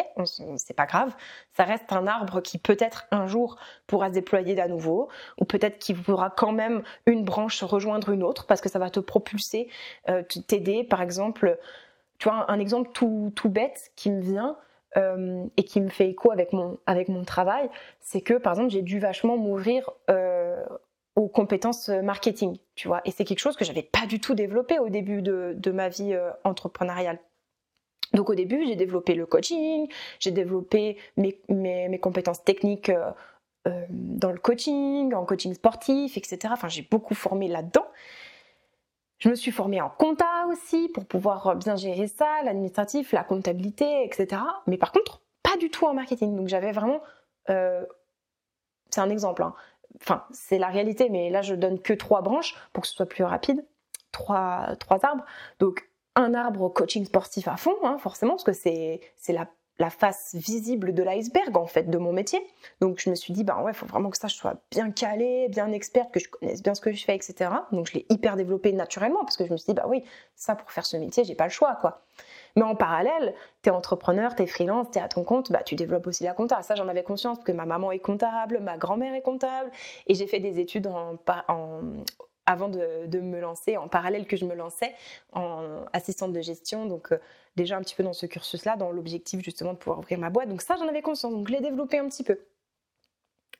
c'est 0.56 0.74
pas 0.74 0.86
grave. 0.86 1.14
Ça 1.56 1.64
reste 1.64 1.92
un 1.92 2.06
arbre 2.06 2.40
qui 2.40 2.58
peut-être 2.58 3.06
un 3.10 3.26
jour 3.26 3.58
pourra 3.86 4.08
se 4.08 4.14
déployer 4.14 4.58
à 4.60 4.68
nouveau 4.68 5.08
ou 5.38 5.44
peut-être 5.44 5.78
qu'il 5.78 6.00
pourra 6.00 6.30
quand 6.30 6.52
même 6.52 6.82
une 7.06 7.24
branche 7.24 7.62
rejoindre 7.62 8.10
une 8.10 8.22
autre 8.22 8.46
parce 8.46 8.60
que 8.60 8.70
ça 8.70 8.78
va 8.78 8.88
te 8.88 9.00
propulser, 9.00 9.68
euh, 10.08 10.22
t'aider 10.46 10.84
par 10.84 11.02
exemple. 11.02 11.58
Tu 12.18 12.28
vois 12.28 12.50
un, 12.50 12.58
exemple 12.58 12.90
tout, 12.92 13.32
tout 13.34 13.48
bête 13.48 13.92
qui 13.96 14.10
me 14.10 14.20
vient. 14.20 14.56
Euh, 14.96 15.44
et 15.56 15.62
qui 15.62 15.80
me 15.80 15.88
fait 15.88 16.08
écho 16.08 16.32
avec 16.32 16.52
mon, 16.52 16.78
avec 16.84 17.08
mon 17.08 17.24
travail, 17.24 17.70
c'est 18.00 18.22
que 18.22 18.34
par 18.34 18.54
exemple 18.54 18.70
j'ai 18.70 18.82
dû 18.82 18.98
vachement 18.98 19.36
m'ouvrir 19.36 19.88
euh, 20.10 20.64
aux 21.14 21.28
compétences 21.28 21.90
euh, 21.90 22.02
marketing, 22.02 22.58
tu 22.74 22.88
vois. 22.88 23.00
Et 23.04 23.12
c'est 23.12 23.24
quelque 23.24 23.38
chose 23.38 23.56
que 23.56 23.64
j'avais 23.64 23.84
pas 23.84 24.06
du 24.06 24.18
tout 24.18 24.34
développé 24.34 24.80
au 24.80 24.88
début 24.88 25.22
de, 25.22 25.54
de 25.56 25.70
ma 25.70 25.88
vie 25.88 26.18
entrepreneuriale. 26.42 27.20
Donc 28.14 28.30
au 28.30 28.34
début, 28.34 28.66
j'ai 28.66 28.74
développé 28.74 29.14
le 29.14 29.26
coaching, 29.26 29.86
j'ai 30.18 30.32
développé 30.32 30.96
mes, 31.16 31.40
mes, 31.48 31.88
mes, 31.88 32.00
compétences 32.00 32.42
techniques 32.42 32.90
dans 33.64 34.32
le 34.32 34.38
coaching, 34.38 35.14
en 35.14 35.24
coaching 35.24 35.54
sportif, 35.54 36.16
etc. 36.16 36.38
Enfin, 36.50 36.66
j'ai 36.66 36.82
beaucoup 36.82 37.14
formé 37.14 37.46
là-dedans. 37.46 37.86
Je 39.20 39.28
me 39.28 39.34
suis 39.34 39.52
formée 39.52 39.80
en 39.80 39.90
compta 39.90 40.46
aussi 40.48 40.88
pour 40.88 41.06
pouvoir 41.06 41.54
bien 41.56 41.76
gérer 41.76 42.08
ça, 42.08 42.42
l'administratif, 42.42 43.12
la 43.12 43.22
comptabilité, 43.22 44.04
etc. 44.04 44.42
Mais 44.66 44.78
par 44.78 44.92
contre, 44.92 45.22
pas 45.42 45.56
du 45.56 45.70
tout 45.70 45.86
en 45.86 45.94
marketing. 45.94 46.36
Donc 46.36 46.48
j'avais 46.48 46.72
vraiment... 46.72 47.00
Euh, 47.48 47.84
c'est 48.90 49.00
un 49.00 49.10
exemple. 49.10 49.42
Hein 49.42 49.54
enfin, 50.00 50.24
c'est 50.32 50.58
la 50.58 50.68
réalité, 50.68 51.08
mais 51.10 51.30
là, 51.30 51.42
je 51.42 51.54
donne 51.54 51.80
que 51.80 51.92
trois 51.92 52.22
branches 52.22 52.54
pour 52.72 52.82
que 52.82 52.88
ce 52.88 52.94
soit 52.94 53.06
plus 53.06 53.24
rapide. 53.24 53.64
Trois, 54.12 54.76
trois 54.78 55.04
arbres. 55.04 55.24
Donc, 55.58 55.88
un 56.16 56.34
arbre 56.34 56.68
coaching 56.68 57.04
sportif 57.04 57.48
à 57.48 57.56
fond, 57.56 57.76
hein, 57.82 57.98
forcément, 57.98 58.32
parce 58.32 58.44
que 58.44 58.52
c'est 58.52 59.00
la, 59.28 59.48
la, 59.80 59.90
face 59.90 60.34
visible 60.34 60.94
de 60.94 61.02
l'iceberg, 61.02 61.56
en 61.56 61.66
fait, 61.66 61.90
de 61.90 61.98
mon 61.98 62.12
métier. 62.12 62.40
Donc, 62.80 63.00
je 63.00 63.10
me 63.10 63.14
suis 63.14 63.32
dit, 63.32 63.44
bah 63.44 63.62
ouais, 63.62 63.72
faut 63.72 63.86
vraiment 63.86 64.10
que 64.10 64.18
ça, 64.18 64.28
je 64.28 64.34
sois 64.34 64.54
bien 64.70 64.90
calée, 64.90 65.48
bien 65.48 65.72
experte, 65.72 66.12
que 66.12 66.20
je 66.20 66.28
connaisse 66.28 66.62
bien 66.62 66.74
ce 66.74 66.80
que 66.80 66.92
je 66.92 67.04
fais, 67.04 67.14
etc. 67.14 67.50
Donc, 67.72 67.88
je 67.88 67.94
l'ai 67.94 68.06
hyper 68.10 68.36
développé 68.36 68.72
naturellement, 68.72 69.20
parce 69.20 69.36
que 69.36 69.46
je 69.46 69.52
me 69.52 69.56
suis 69.56 69.72
dit, 69.72 69.74
bah 69.74 69.86
oui, 69.88 70.04
ça, 70.36 70.54
pour 70.54 70.70
faire 70.70 70.86
ce 70.86 70.96
métier, 70.96 71.24
j'ai 71.24 71.34
pas 71.34 71.44
le 71.44 71.50
choix, 71.50 71.76
quoi. 71.80 72.02
Mais 72.56 72.62
en 72.62 72.74
parallèle, 72.74 73.34
tu 73.62 73.68
es 73.68 73.72
entrepreneur, 73.72 74.34
tu 74.34 74.42
es 74.42 74.46
freelance, 74.46 74.88
tu 74.90 74.98
es 74.98 75.02
à 75.02 75.08
ton 75.08 75.24
compte, 75.24 75.52
bah, 75.52 75.62
tu 75.62 75.74
développes 75.76 76.06
aussi 76.06 76.24
la 76.24 76.34
compta. 76.34 76.62
Ça, 76.62 76.74
j'en 76.74 76.88
avais 76.88 77.02
conscience 77.02 77.38
parce 77.38 77.46
que 77.46 77.52
ma 77.52 77.66
maman 77.66 77.92
est 77.92 78.00
comptable, 78.00 78.58
ma 78.60 78.76
grand-mère 78.76 79.14
est 79.14 79.22
comptable, 79.22 79.70
et 80.06 80.14
j'ai 80.14 80.26
fait 80.26 80.40
des 80.40 80.58
études 80.58 80.86
en, 80.86 81.16
en, 81.48 81.80
avant 82.50 82.68
de, 82.68 83.20
me 83.20 83.40
lancer, 83.40 83.76
en 83.76 83.88
parallèle 83.88 84.26
que 84.26 84.36
je 84.36 84.44
me 84.44 84.54
lançais 84.54 84.92
en 85.32 85.84
assistante 85.92 86.32
de 86.32 86.40
gestion. 86.40 86.86
Donc, 86.86 87.12
euh, 87.12 87.18
déjà 87.56 87.76
un 87.76 87.80
petit 87.80 87.94
peu 87.94 88.02
dans 88.02 88.12
ce 88.12 88.26
cursus-là, 88.26 88.76
dans 88.76 88.90
l'objectif 88.90 89.40
justement 89.42 89.72
de 89.72 89.78
pouvoir 89.78 89.98
ouvrir 89.98 90.18
ma 90.18 90.30
boîte. 90.30 90.48
Donc, 90.48 90.62
ça, 90.62 90.76
j'en 90.76 90.88
avais 90.88 91.02
conscience. 91.02 91.32
Donc, 91.32 91.48
je 91.48 91.52
l'ai 91.52 91.60
développé 91.60 91.98
un 91.98 92.08
petit 92.08 92.24
peu. 92.24 92.38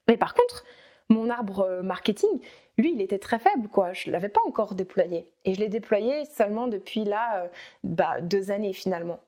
Mais 0.08 0.16
par 0.16 0.34
contre, 0.34 0.64
mon 1.08 1.30
arbre 1.30 1.60
euh, 1.60 1.82
marketing, 1.82 2.40
lui, 2.78 2.92
il 2.92 3.00
était 3.00 3.18
très 3.18 3.38
faible, 3.38 3.68
quoi. 3.68 3.92
Je 3.92 4.08
ne 4.08 4.12
l'avais 4.12 4.28
pas 4.28 4.40
encore 4.46 4.74
déployé. 4.74 5.30
Et 5.44 5.54
je 5.54 5.60
l'ai 5.60 5.68
déployé 5.68 6.24
seulement 6.24 6.66
depuis 6.66 7.04
là, 7.04 7.44
euh, 7.44 7.48
bah, 7.84 8.20
deux 8.20 8.50
années 8.50 8.72
finalement. 8.72 9.20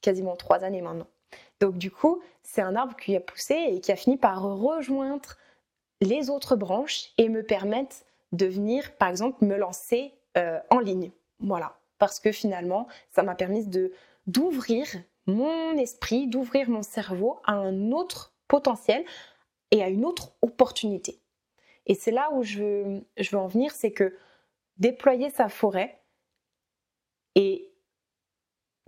Quasiment 0.00 0.36
trois 0.36 0.62
années 0.64 0.82
maintenant. 0.82 1.06
Donc 1.60 1.78
du 1.78 1.90
coup, 1.90 2.20
c'est 2.42 2.62
un 2.62 2.74
arbre 2.74 2.96
qui 2.96 3.16
a 3.16 3.20
poussé 3.20 3.54
et 3.54 3.80
qui 3.80 3.92
a 3.92 3.96
fini 3.96 4.16
par 4.16 4.42
rejoindre 4.42 5.36
les 6.00 6.28
autres 6.28 6.56
branches 6.56 7.12
et 7.18 7.28
me 7.28 7.44
permettre 7.44 7.96
de 8.32 8.46
venir, 8.46 8.96
par 8.96 9.08
exemple, 9.08 9.44
me 9.44 9.56
lancer 9.56 10.14
euh, 10.36 10.58
en 10.70 10.78
ligne. 10.78 11.12
Voilà. 11.40 11.78
Parce 11.98 12.18
que 12.18 12.32
finalement, 12.32 12.88
ça 13.10 13.22
m'a 13.22 13.34
permis 13.34 13.66
d'ouvrir 14.26 14.86
mon 15.26 15.76
esprit, 15.76 16.26
d'ouvrir 16.26 16.68
mon 16.68 16.82
cerveau 16.82 17.38
à 17.44 17.52
un 17.52 17.92
autre 17.92 18.34
potentiel, 18.48 19.04
et 19.72 19.82
à 19.82 19.88
une 19.88 20.04
autre 20.04 20.32
opportunité. 20.42 21.18
Et 21.86 21.94
c'est 21.94 22.12
là 22.12 22.30
où 22.32 22.44
je 22.44 22.62
veux, 22.62 23.04
je 23.16 23.30
veux 23.30 23.38
en 23.38 23.48
venir, 23.48 23.72
c'est 23.72 23.90
que 23.90 24.16
déployer 24.76 25.30
sa 25.30 25.48
forêt 25.48 26.00
et 27.34 27.72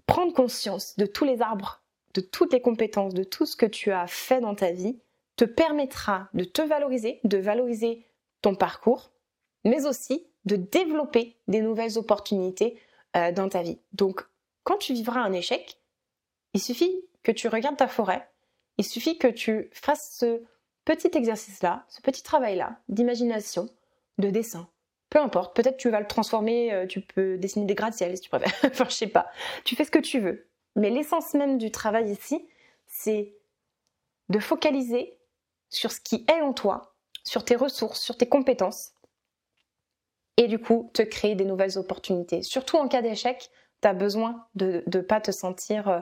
prendre 0.07 0.33
conscience 0.33 0.97
de 0.97 1.07
tous 1.07 1.25
les 1.25 1.43
arbres, 1.43 1.83
de 2.13 2.21
toutes 2.21 2.53
les 2.53 2.61
compétences, 2.61 3.15
de 3.15 3.25
tout 3.25 3.47
ce 3.47 3.57
que 3.57 3.67
tu 3.67 3.91
as 3.91 4.07
fait 4.07 4.41
dans 4.41 4.55
ta 4.55 4.71
vie, 4.71 5.01
te 5.37 5.45
permettra 5.45 6.29
de 6.35 6.45
te 6.45 6.63
valoriser, 6.63 7.19
de 7.25 7.39
valoriser 7.39 8.07
ton 8.43 8.55
parcours, 8.55 9.11
mais 9.65 9.87
aussi 9.87 10.27
de 10.45 10.57
développer 10.57 11.37
des 11.49 11.61
nouvelles 11.61 11.99
opportunités 11.99 12.79
euh, 13.17 13.33
dans 13.33 13.49
ta 13.49 13.63
vie. 13.63 13.79
Donc, 13.93 14.23
quand 14.63 14.77
tu 14.77 14.93
vivras 14.93 15.21
un 15.21 15.33
échec, 15.33 15.79
il 16.53 16.61
suffit 16.61 17.05
que 17.23 17.33
tu 17.33 17.49
regardes 17.49 17.77
ta 17.77 17.89
forêt, 17.89 18.29
il 18.79 18.85
suffit 18.85 19.19
que 19.19 19.29
tu 19.29 19.71
fasses 19.73 20.17
ce 20.19 20.43
petit 20.85 21.11
exercice-là, 21.15 21.85
ce 21.89 22.03
petit 22.03 22.23
travail-là, 22.23 22.79
d'imagination, 22.89 23.69
de 24.19 24.31
dessin, 24.31 24.69
peu 25.11 25.21
importe, 25.21 25.55
peut-être 25.55 25.77
tu 25.77 25.91
vas 25.91 26.01
le 26.01 26.07
transformer, 26.07 26.73
euh, 26.73 26.87
tu 26.87 27.01
peux 27.01 27.39
dessiner 27.39 27.67
des 27.67 27.77
gratte-ciel 27.77 28.17
si 28.17 28.23
tu 28.23 28.31
préfères, 28.31 28.53
enfin 28.65 28.87
je 28.89 28.95
sais 28.95 29.07
pas, 29.07 29.31
tu 29.65 29.77
fais 29.77 29.85
ce 29.85 29.91
que 29.91 29.99
tu 29.99 30.19
veux. 30.19 30.49
Mais 30.77 30.91
l'essence 30.91 31.35
même 31.35 31.57
du 31.57 31.71
travail 31.71 32.11
ici, 32.11 32.45
c'est 32.87 33.33
de 34.29 34.39
focaliser 34.39 35.17
sur 35.71 35.93
ce 35.93 36.01
qui 36.01 36.25
est 36.29 36.41
en 36.41 36.53
toi, 36.53 36.97
sur 37.23 37.45
tes 37.45 37.55
ressources, 37.57 38.01
sur 38.01 38.17
tes 38.17 38.29
compétences, 38.29 38.94
et 40.37 40.49
du 40.49 40.59
coup 40.59 40.91
te 40.95 41.03
créer 41.03 41.35
des 41.35 41.45
nouvelles 41.45 41.79
opportunités. 41.79 42.43
Surtout 42.43 42.77
en 42.77 42.89
cas 42.89 43.03
d'échec, 43.03 43.51
tu 43.83 43.89
as 43.89 43.95
besoin 43.95 44.47
de 44.55 44.83
ne 44.93 45.01
pas 45.01 45.21
te 45.21 45.31
sentir 45.31 45.89
euh, 45.89 46.01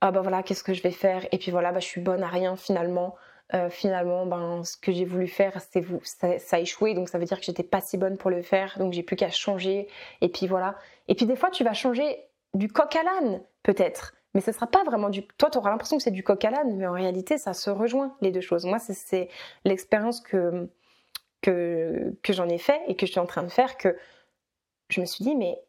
ah 0.00 0.12
bah 0.12 0.20
voilà, 0.20 0.42
qu'est-ce 0.42 0.62
que 0.62 0.74
je 0.74 0.82
vais 0.82 0.92
faire? 0.92 1.26
Et 1.32 1.38
puis 1.38 1.50
voilà, 1.50 1.72
bah, 1.72 1.80
je 1.80 1.86
suis 1.86 2.00
bonne 2.00 2.22
à 2.22 2.28
rien 2.28 2.56
finalement. 2.56 3.16
Euh, 3.54 3.70
finalement, 3.70 4.26
ben, 4.26 4.62
ce 4.62 4.76
que 4.76 4.92
j'ai 4.92 5.06
voulu 5.06 5.26
faire, 5.26 5.60
c'est 5.72 5.80
vous, 5.80 6.00
ça, 6.04 6.38
ça, 6.38 6.56
a 6.56 6.60
échoué, 6.60 6.92
donc 6.92 7.08
ça 7.08 7.18
veut 7.18 7.24
dire 7.24 7.38
que 7.40 7.46
j'étais 7.46 7.62
pas 7.62 7.80
si 7.80 7.96
bonne 7.96 8.18
pour 8.18 8.30
le 8.30 8.42
faire, 8.42 8.78
donc 8.78 8.92
j'ai 8.92 9.02
plus 9.02 9.16
qu'à 9.16 9.30
changer. 9.30 9.88
Et 10.20 10.28
puis 10.28 10.46
voilà. 10.46 10.76
Et 11.08 11.14
puis 11.14 11.24
des 11.24 11.34
fois, 11.34 11.50
tu 11.50 11.64
vas 11.64 11.72
changer 11.72 12.26
du 12.54 12.68
coq 12.68 12.94
à 12.94 13.02
l'âne, 13.02 13.40
peut-être, 13.62 14.14
mais 14.34 14.42
ce 14.42 14.52
sera 14.52 14.66
pas 14.66 14.84
vraiment 14.84 15.08
du. 15.08 15.26
Toi, 15.26 15.50
tu 15.50 15.58
auras 15.58 15.70
l'impression 15.70 15.96
que 15.96 16.02
c'est 16.02 16.10
du 16.10 16.22
coq 16.22 16.44
à 16.44 16.50
l'âne, 16.50 16.76
mais 16.76 16.86
en 16.86 16.92
réalité, 16.92 17.38
ça 17.38 17.54
se 17.54 17.70
rejoint 17.70 18.14
les 18.20 18.30
deux 18.32 18.42
choses. 18.42 18.66
Moi, 18.66 18.78
c'est 18.78 19.28
l'expérience 19.64 20.20
que 20.20 20.68
que 21.40 22.16
que 22.22 22.32
j'en 22.32 22.48
ai 22.48 22.58
fait 22.58 22.80
et 22.88 22.96
que 22.96 23.06
je 23.06 23.12
suis 23.12 23.20
en 23.20 23.26
train 23.26 23.42
de 23.42 23.48
faire 23.48 23.76
que 23.76 23.96
je 24.90 25.00
me 25.00 25.06
suis 25.06 25.24
dit, 25.24 25.36
mais 25.36 25.60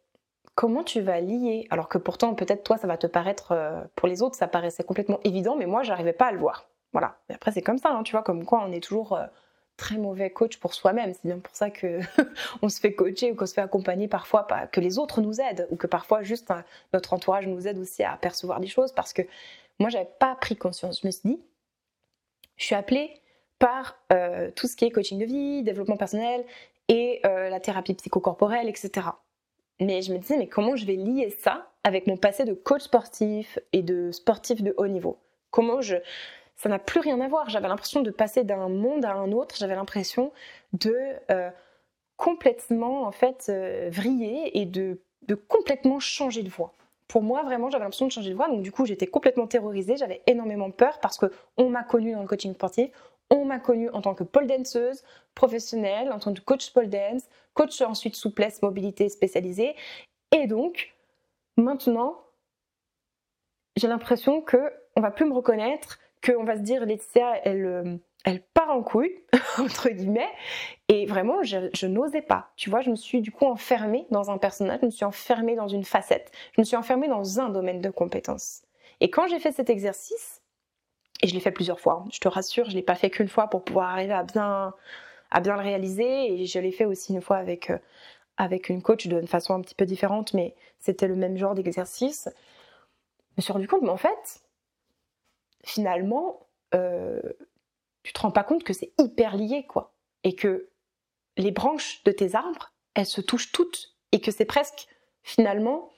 comment 0.56 0.84
tu 0.84 1.02
vas 1.02 1.22
lier? 1.22 1.68
Alors 1.70 1.90
que 1.90 1.98
pourtant, 1.98 2.34
peut-être 2.36 2.64
toi, 2.64 2.78
ça 2.78 2.88
va 2.88 2.98
te 2.98 3.08
paraître, 3.08 3.52
euh, 3.52 3.82
pour 3.96 4.08
les 4.08 4.22
autres, 4.22 4.36
ça 4.36 4.48
paraissait 4.48 4.84
complètement 4.84 5.20
évident, 5.24 5.56
mais 5.56 5.66
moi, 5.66 5.84
j'arrivais 5.84 6.14
pas 6.14 6.28
à 6.28 6.32
le 6.32 6.40
voir. 6.40 6.68
Voilà. 6.94 7.18
Et 7.30 7.34
après, 7.34 7.52
c'est 7.52 7.62
comme 7.62 7.78
ça, 7.78 7.92
hein, 7.92 8.04
tu 8.04 8.12
vois, 8.14 8.24
comme 8.24 8.46
quoi 8.46 8.64
on 8.66 8.72
est 8.72 8.84
toujours 8.84 9.14
euh, 9.14 9.26
très 9.78 9.98
mauvais 9.98 10.32
coach 10.32 10.58
pour 10.58 10.74
soi-même. 10.74 11.14
C'est 11.14 11.26
bien 11.26 11.40
pour 11.40 11.56
ça 11.56 11.70
que 11.70 12.00
on 12.62 12.70
se 12.70 12.80
fait 12.80 12.94
coacher 12.94 13.32
ou 13.32 13.36
qu'on 13.36 13.46
se 13.46 13.54
fait 13.54 13.62
accompagner 13.62 14.08
parfois, 14.08 14.48
pas 14.48 14.68
que 14.68 14.80
les 14.82 14.98
autres 15.00 15.22
nous 15.22 15.40
aident 15.40 15.68
ou 15.72 15.76
que 15.76 15.88
parfois 15.88 16.24
juste 16.24 16.52
hein, 16.52 16.64
notre 16.94 17.14
entourage 17.14 17.48
nous 17.48 17.68
aide 17.68 17.78
aussi 17.78 18.04
à 18.04 18.18
percevoir 18.18 18.60
des 18.60 18.68
choses. 18.68 18.92
Parce 18.92 19.14
que 19.14 19.22
moi, 19.80 19.90
j'avais 19.90 20.10
pas 20.20 20.36
pris 20.36 20.58
conscience. 20.58 21.02
Je 21.02 21.08
me 21.08 21.12
suis 21.12 21.30
dit, 21.30 21.42
je 22.58 22.66
suis 22.66 22.76
appelée 22.76 23.22
par 23.60 23.98
euh, 24.12 24.50
tout 24.56 24.68
ce 24.68 24.76
qui 24.76 24.86
est 24.86 24.92
coaching 24.92 25.20
de 25.20 25.26
vie, 25.26 25.64
développement 25.64 25.98
personnel 25.98 26.46
et 26.88 27.20
euh, 27.26 27.50
la 27.50 27.60
thérapie 27.60 27.94
psychocorporelle, 27.94 28.68
etc. 28.68 29.08
Mais 29.80 30.02
je 30.02 30.12
me 30.12 30.18
disais, 30.18 30.38
mais 30.38 30.48
comment 30.48 30.76
je 30.76 30.86
vais 30.86 30.96
lier 30.96 31.30
ça 31.30 31.70
avec 31.84 32.08
mon 32.08 32.18
passé 32.18 32.46
de 32.46 32.54
coach 32.54 32.84
sportif 32.84 33.60
et 33.74 33.84
de 33.84 34.12
sportif 34.12 34.64
de 34.64 34.74
haut 34.78 34.88
niveau? 34.88 35.18
Comment 35.52 35.82
je 35.82 35.98
ça 36.56 36.68
n'a 36.68 36.80
plus 36.80 37.00
rien 37.00 37.22
à 37.22 37.28
voir. 37.30 37.50
J'avais 37.50 37.70
l'impression 37.70 38.02
de 38.02 38.12
passer 38.12 38.44
d'un 38.44 38.68
monde 38.68 39.06
à 39.06 39.14
un 39.14 39.32
autre. 39.32 39.56
J'avais 39.58 39.76
l'impression 39.76 40.34
de 40.74 40.94
euh, 41.32 41.50
complètement 42.18 43.04
en 43.04 43.14
fait 43.14 43.50
vriller 43.90 44.60
et 44.60 44.66
de, 44.66 45.00
de 45.30 45.36
complètement 45.36 46.02
changer 46.02 46.44
de 46.44 46.50
voie. 46.50 46.74
Pour 47.08 47.24
moi, 47.24 47.44
vraiment, 47.44 47.70
j'avais 47.70 47.86
l'impression 47.86 48.08
de 48.08 48.12
changer 48.12 48.32
de 48.32 48.36
voie. 48.36 48.50
Donc 48.50 48.62
du 48.62 48.74
coup, 48.74 48.86
j'étais 48.86 49.08
complètement 49.08 49.48
terrorisée. 49.48 49.96
J'avais 49.96 50.22
énormément 50.28 50.70
peur 50.70 51.00
parce 51.00 51.18
que 51.18 51.32
on 51.56 51.70
m'a 51.70 51.84
connue 51.84 52.12
dans 52.12 52.22
le 52.22 52.28
coaching 52.28 52.54
sportif. 52.54 52.92
On 53.30 53.46
m'a 53.46 53.60
connue 53.60 53.90
en 53.92 54.02
tant 54.02 54.16
que 54.16 54.24
pole 54.24 54.48
danseuse 54.48 55.04
professionnelle, 55.36 56.12
en 56.12 56.20
tant 56.20 56.34
que 56.34 56.42
coach 56.42 56.72
pole 56.72 56.90
dance, 56.90 57.24
coach 57.54 57.82
ensuite 57.82 58.16
souplesse, 58.16 58.62
mobilité 58.62 59.10
spécialisée. 59.10 59.76
Et 60.32 60.48
donc, 60.48 60.94
maintenant, 61.58 62.24
j'ai 63.76 63.88
l'impression 63.88 64.42
que 64.42 64.74
on 64.96 65.02
va 65.02 65.12
plus 65.12 65.26
me 65.26 65.34
reconnaître, 65.34 66.00
qu'on 66.24 66.44
va 66.44 66.56
se 66.58 66.62
dire 66.62 66.86
Laetitia, 66.86 67.40
elle, 67.44 67.66
euh, 67.66 67.98
elle 68.26 68.42
part 68.42 68.70
en 68.70 68.84
couille, 68.84 69.16
entre 69.58 69.90
guillemets, 69.90 70.30
et 70.88 71.06
vraiment, 71.06 71.44
je, 71.44 71.86
n'osais 71.86 72.22
pas. 72.22 72.52
Tu 72.56 72.70
vois, 72.70 72.82
je 72.82 72.90
me 72.90 72.96
suis 72.96 73.22
du 73.22 73.32
coup 73.32 73.46
enfermée 73.46 74.06
dans 74.12 74.30
un 74.30 74.38
personnage, 74.38 74.80
je 74.82 74.86
me 74.86 74.92
suis 74.92 75.06
enfermée 75.06 75.56
dans 75.56 75.68
une 75.68 75.86
facette, 75.86 76.32
je 76.54 76.62
me 76.62 76.66
suis 76.66 76.76
enfermée 76.76 77.08
dans 77.08 77.40
un 77.40 77.50
domaine 77.50 77.82
de 77.82 77.90
compétences. 77.90 78.64
Et 79.00 79.10
quand 79.10 79.28
j'ai 79.28 79.40
fait 79.40 79.52
cet 79.52 79.70
exercice, 79.70 80.39
et 81.22 81.28
je 81.28 81.34
l'ai 81.34 81.40
fait 81.40 81.52
plusieurs 81.52 81.80
fois, 81.80 82.06
je 82.12 82.20
te 82.20 82.28
rassure, 82.28 82.66
je 82.66 82.72
ne 82.72 82.76
l'ai 82.76 82.82
pas 82.82 82.96
fait 82.96 83.10
qu'une 83.10 83.28
fois 83.28 83.48
pour 83.48 83.64
pouvoir 83.64 83.90
arriver 83.90 84.14
à 84.14 84.24
bien, 84.24 84.74
à 85.32 85.42
bien 85.42 85.56
le 85.56 85.62
réaliser, 85.62 86.34
et 86.34 86.46
je 86.46 86.60
l'ai 86.60 86.72
fait 86.72 86.86
aussi 86.86 87.14
une 87.14 87.22
fois 87.22 87.38
avec, 87.38 87.70
euh, 87.70 87.78
avec 88.38 88.70
une 88.70 88.82
coach 88.82 89.08
d'une 89.08 89.28
façon 89.28 89.54
un 89.54 89.62
petit 89.62 89.76
peu 89.76 89.86
différente, 89.86 90.34
mais 90.34 90.56
c'était 90.80 91.08
le 91.08 91.16
même 91.16 91.38
genre 91.38 91.56
d'exercice. 91.56 92.30
Je 93.32 93.34
me 93.38 93.42
suis 93.42 93.54
rendu 93.54 93.68
compte, 93.68 93.82
mais 93.82 93.90
en 93.90 93.98
fait, 93.98 94.42
finalement, 95.64 96.48
euh, 96.74 97.22
tu 98.04 98.14
te 98.14 98.20
rends 98.22 98.32
pas 98.32 98.44
compte 98.44 98.64
que 98.64 98.74
c'est 98.74 98.92
hyper 98.98 99.36
lié, 99.36 99.66
quoi. 99.68 99.94
Et 100.24 100.36
que 100.36 100.70
les 101.38 101.52
branches 101.52 102.04
de 102.04 102.12
tes 102.12 102.36
arbres, 102.36 102.74
elles 102.96 103.06
se 103.06 103.22
touchent 103.22 103.52
toutes. 103.52 103.96
Et 104.12 104.22
que 104.22 104.32
c'est 104.32 104.46
presque, 104.46 104.88
finalement, 105.22 105.92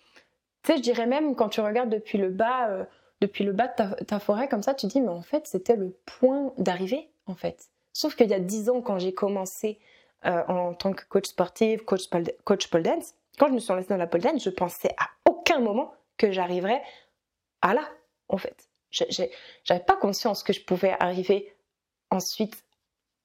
tu 0.63 0.71
sais, 0.71 0.77
je 0.77 0.83
dirais 0.83 1.07
même, 1.07 1.35
quand 1.35 1.49
tu 1.49 1.61
regardes 1.61 1.89
depuis 1.89 2.17
le 2.17 2.29
bas, 2.29 2.69
euh, 2.69 2.85
depuis 3.21 3.43
le 3.43 3.53
bas 3.53 3.67
de 3.67 4.03
ta, 4.03 4.19
forêt, 4.19 4.47
comme 4.47 4.63
ça, 4.63 4.73
tu 4.73 4.87
dis, 4.87 4.99
mais 4.99 5.09
en 5.09 5.21
fait, 5.21 5.47
c'était 5.47 5.75
le 5.75 5.95
point 6.05 6.53
d'arrivée, 6.57 7.09
en 7.27 7.35
fait. 7.35 7.69
Sauf 7.93 8.15
qu'il 8.15 8.29
y 8.29 8.33
a 8.33 8.39
dix 8.39 8.69
ans, 8.69 8.81
quand 8.81 8.99
j'ai 8.99 9.13
commencé 9.13 9.79
euh, 10.25 10.43
en 10.47 10.73
tant 10.73 10.93
que 10.93 11.05
coach 11.05 11.27
sportif, 11.27 11.83
coach, 11.83 12.09
coach 12.43 12.67
pole 12.67 12.83
dance, 12.83 13.13
quand 13.37 13.47
je 13.47 13.53
me 13.53 13.59
suis 13.59 13.73
lancée 13.73 13.87
dans 13.87 13.97
la 13.97 14.07
pole 14.07 14.21
dance, 14.21 14.43
je 14.43 14.49
pensais 14.49 14.93
à 14.97 15.07
aucun 15.29 15.59
moment 15.59 15.93
que 16.17 16.31
j'arriverais 16.31 16.81
à 17.61 17.73
là, 17.73 17.87
en 18.27 18.37
fait 18.37 18.71
j'avais 18.91 19.83
pas 19.83 19.95
conscience 19.95 20.43
que 20.43 20.53
je 20.53 20.61
pouvais 20.61 20.95
arriver 20.99 21.53
ensuite 22.09 22.63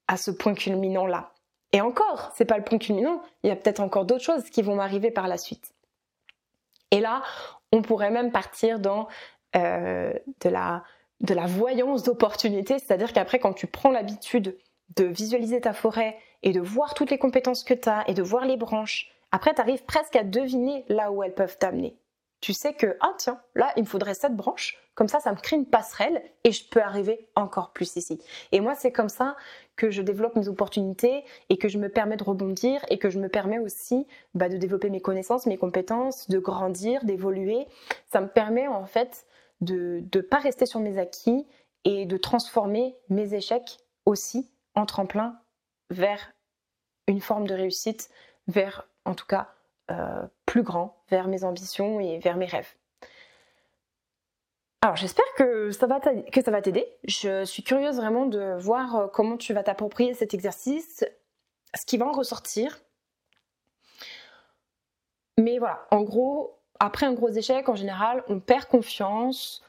à 0.08 0.16
ce 0.16 0.30
point 0.30 0.54
culminant 0.54 1.06
là. 1.06 1.32
Et 1.72 1.80
encore, 1.80 2.32
c'est 2.36 2.44
pas 2.44 2.56
le 2.56 2.64
point 2.64 2.78
culminant, 2.78 3.22
il 3.42 3.48
y 3.48 3.52
a 3.52 3.56
peut-être 3.56 3.80
encore 3.80 4.04
d'autres 4.04 4.24
choses 4.24 4.48
qui 4.50 4.62
vont 4.62 4.76
m'arriver 4.76 5.10
par 5.10 5.28
la 5.28 5.36
suite. 5.36 5.74
Et 6.92 7.00
là, 7.00 7.22
on 7.72 7.82
pourrait 7.82 8.12
même 8.12 8.30
partir 8.30 8.78
dans 8.78 9.08
euh, 9.56 10.12
de, 10.40 10.48
la, 10.48 10.84
de 11.20 11.34
la 11.34 11.46
voyance 11.46 12.02
d'opportunité, 12.02 12.78
c'est-à-dire 12.78 13.12
qu'après, 13.12 13.38
quand 13.38 13.52
tu 13.52 13.66
prends 13.66 13.90
l'habitude 13.90 14.56
de 14.96 15.04
visualiser 15.04 15.60
ta 15.60 15.72
forêt 15.72 16.16
et 16.42 16.52
de 16.52 16.60
voir 16.60 16.94
toutes 16.94 17.10
les 17.10 17.18
compétences 17.18 17.64
que 17.64 17.74
tu 17.74 17.88
as 17.88 18.04
et 18.08 18.14
de 18.14 18.22
voir 18.22 18.44
les 18.44 18.56
branches, 18.56 19.10
après, 19.32 19.54
tu 19.54 19.60
arrives 19.60 19.84
presque 19.84 20.16
à 20.16 20.22
deviner 20.22 20.84
là 20.88 21.10
où 21.10 21.22
elles 21.22 21.34
peuvent 21.34 21.58
t'amener 21.58 21.96
tu 22.40 22.52
sais 22.52 22.74
que, 22.74 22.96
ah 23.00 23.12
tiens, 23.18 23.40
là, 23.54 23.72
il 23.76 23.82
me 23.82 23.88
faudrait 23.88 24.14
cette 24.14 24.36
branche, 24.36 24.78
comme 24.94 25.08
ça, 25.08 25.20
ça 25.20 25.32
me 25.32 25.36
crée 25.36 25.56
une 25.56 25.66
passerelle 25.66 26.22
et 26.44 26.52
je 26.52 26.68
peux 26.68 26.80
arriver 26.80 27.28
encore 27.34 27.72
plus 27.72 27.96
ici. 27.96 28.20
Et 28.52 28.60
moi, 28.60 28.74
c'est 28.74 28.92
comme 28.92 29.08
ça 29.08 29.36
que 29.74 29.90
je 29.90 30.00
développe 30.00 30.36
mes 30.36 30.48
opportunités 30.48 31.24
et 31.48 31.58
que 31.58 31.68
je 31.68 31.78
me 31.78 31.88
permets 31.88 32.16
de 32.16 32.24
rebondir 32.24 32.80
et 32.88 32.98
que 32.98 33.10
je 33.10 33.18
me 33.18 33.28
permets 33.28 33.58
aussi 33.58 34.06
bah, 34.34 34.48
de 34.48 34.56
développer 34.56 34.90
mes 34.90 35.00
connaissances, 35.00 35.46
mes 35.46 35.56
compétences, 35.56 36.28
de 36.28 36.38
grandir, 36.38 37.04
d'évoluer. 37.04 37.66
Ça 38.06 38.20
me 38.20 38.28
permet 38.28 38.68
en 38.68 38.86
fait 38.86 39.26
de 39.60 40.04
ne 40.14 40.20
pas 40.20 40.38
rester 40.38 40.66
sur 40.66 40.80
mes 40.80 40.98
acquis 40.98 41.46
et 41.84 42.06
de 42.06 42.16
transformer 42.16 42.96
mes 43.08 43.34
échecs 43.34 43.78
aussi 44.04 44.50
en 44.74 44.86
tremplin 44.86 45.38
vers 45.90 46.32
une 47.06 47.20
forme 47.20 47.46
de 47.46 47.54
réussite, 47.54 48.10
vers 48.48 48.88
en 49.04 49.14
tout 49.14 49.26
cas 49.26 49.54
euh, 49.90 50.26
plus 50.46 50.62
grand 50.62 51.02
vers 51.10 51.28
mes 51.28 51.44
ambitions 51.44 52.00
et 52.00 52.18
vers 52.18 52.36
mes 52.36 52.46
rêves. 52.46 52.74
Alors 54.82 54.96
j'espère 54.96 55.26
que 55.36 55.70
ça 55.70 55.86
va 55.86 56.00
que 56.00 56.42
ça 56.42 56.50
va 56.50 56.60
t'aider. 56.62 56.86
Je 57.04 57.44
suis 57.44 57.62
curieuse 57.62 57.96
vraiment 57.96 58.26
de 58.26 58.56
voir 58.58 58.96
euh, 58.96 59.06
comment 59.08 59.36
tu 59.36 59.52
vas 59.52 59.62
t'approprier 59.62 60.14
cet 60.14 60.34
exercice, 60.34 61.04
ce 61.74 61.86
qui 61.86 61.96
va 61.96 62.06
en 62.06 62.12
ressortir. 62.12 62.80
Mais 65.38 65.58
voilà, 65.58 65.86
en 65.90 66.02
gros, 66.02 66.55
après 66.80 67.06
un 67.06 67.12
gros 67.12 67.30
échec, 67.30 67.68
en 67.68 67.76
général, 67.76 68.22
on 68.28 68.40
perd 68.40 68.66
confiance, 68.66 69.62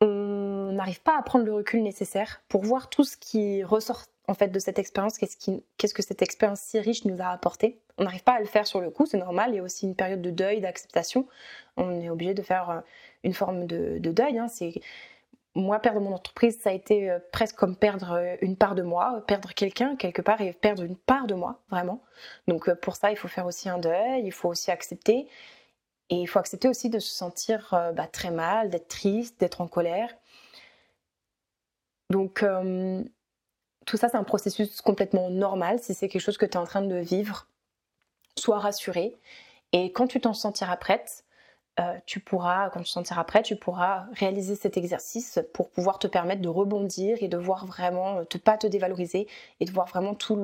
on 0.00 0.72
n'arrive 0.72 1.02
pas 1.02 1.18
à 1.18 1.22
prendre 1.22 1.44
le 1.44 1.52
recul 1.52 1.82
nécessaire 1.82 2.42
pour 2.48 2.64
voir 2.64 2.88
tout 2.88 3.04
ce 3.04 3.16
qui 3.16 3.62
ressort 3.64 4.04
en 4.30 4.34
fait 4.34 4.48
de 4.48 4.58
cette 4.60 4.78
expérience, 4.78 5.18
qu'est-ce, 5.18 5.94
que 5.94 6.02
cette 6.02 6.22
expérience 6.22 6.60
si 6.60 6.78
riche 6.78 7.04
nous 7.04 7.20
a 7.20 7.26
apporté. 7.26 7.80
On 7.98 8.04
n'arrive 8.04 8.22
pas 8.22 8.34
à 8.34 8.40
le 8.40 8.46
faire 8.46 8.66
sur 8.66 8.80
le 8.80 8.90
coup, 8.90 9.04
c'est 9.04 9.18
normal, 9.18 9.50
il 9.50 9.56
y 9.56 9.58
a 9.58 9.62
aussi 9.62 9.86
une 9.86 9.96
période 9.96 10.22
de 10.22 10.30
deuil, 10.30 10.60
d'acceptation. 10.60 11.26
On 11.76 12.00
est 12.00 12.08
obligé 12.08 12.32
de 12.32 12.42
faire 12.42 12.70
euh, 12.70 12.80
une 13.24 13.34
forme 13.34 13.66
de, 13.66 13.98
deuil. 13.98 14.38
Hein. 14.38 14.46
Moi, 15.56 15.80
perdre 15.80 16.00
mon 16.00 16.12
entreprise, 16.14 16.60
ça 16.60 16.70
a 16.70 16.72
été 16.72 17.10
euh, 17.10 17.18
presque 17.32 17.56
comme 17.56 17.74
perdre 17.74 18.12
euh, 18.12 18.36
une 18.40 18.56
part 18.56 18.76
de 18.76 18.82
moi, 18.82 19.24
perdre 19.26 19.52
quelqu'un 19.52 19.96
quelque 19.96 20.22
part 20.22 20.40
et 20.40 20.52
perdre 20.52 20.84
une 20.84 20.96
part 20.96 21.26
de 21.26 21.34
moi, 21.34 21.60
vraiment. 21.68 22.00
Donc 22.46 22.72
pour 22.74 22.94
ça, 22.94 23.10
il 23.10 23.16
faut 23.16 23.28
faire 23.28 23.46
aussi 23.46 23.68
un 23.68 23.78
deuil, 23.78 24.22
il 24.24 24.32
faut 24.32 24.48
aussi 24.48 24.70
accepter. 24.70 25.26
Et 26.10 26.16
il 26.16 26.26
faut 26.26 26.38
accepter 26.38 26.68
aussi 26.68 26.90
de 26.90 26.98
se 26.98 27.10
sentir 27.10 27.70
bah, 27.94 28.06
très 28.06 28.30
mal, 28.30 28.68
d'être 28.68 28.88
triste, 28.88 29.40
d'être 29.40 29.60
en 29.60 29.68
colère. 29.68 30.14
Donc 32.10 32.44
tout 33.86 33.96
ça, 33.96 34.08
c'est 34.08 34.16
un 34.16 34.24
processus 34.24 34.80
complètement 34.80 35.30
normal. 35.30 35.78
Si 35.78 35.94
c'est 35.94 36.08
quelque 36.08 36.22
chose 36.22 36.38
que 36.38 36.46
tu 36.46 36.52
es 36.52 36.56
en 36.56 36.64
train 36.64 36.82
de 36.82 36.96
vivre, 36.96 37.46
sois 38.36 38.58
rassuré. 38.58 39.16
Et 39.72 39.92
quand 39.92 40.06
tu 40.06 40.20
t'en 40.20 40.34
sentiras 40.34 40.76
prête, 40.76 41.24
euh, 41.78 41.98
tu 42.06 42.20
pourras, 42.20 42.70
quand 42.70 42.82
tu 42.82 42.90
sentiras 42.90 43.24
prête, 43.24 43.44
tu 43.44 43.56
pourras 43.56 44.06
réaliser 44.12 44.56
cet 44.56 44.76
exercice 44.76 45.38
pour 45.54 45.70
pouvoir 45.70 45.98
te 45.98 46.06
permettre 46.06 46.42
de 46.42 46.48
rebondir 46.48 47.18
et 47.22 47.28
de 47.28 47.36
voir 47.36 47.66
vraiment, 47.66 48.22
de 48.22 48.38
pas 48.38 48.58
te 48.58 48.66
dévaloriser 48.66 49.28
et 49.60 49.64
de 49.64 49.70
voir 49.70 49.86
vraiment 49.86 50.14
tout 50.14 50.36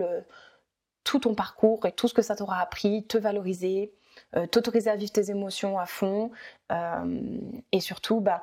ton 1.21 1.35
parcours 1.35 1.85
et 1.87 1.93
tout 1.93 2.09
ce 2.09 2.15
que 2.15 2.23
ça 2.23 2.37
t'aura 2.37 2.61
appris, 2.61 3.05
te 3.05 3.19
valoriser, 3.19 3.93
euh, 4.37 4.47
t'autoriser 4.47 4.91
à 4.91 4.97
vivre 4.97 5.13
tes 5.13 5.31
émotions 5.31 5.79
à 5.79 5.87
fond. 5.87 6.31
Euh, 6.73 7.39
et 7.73 7.81
surtout, 7.81 8.21
bah, 8.21 8.43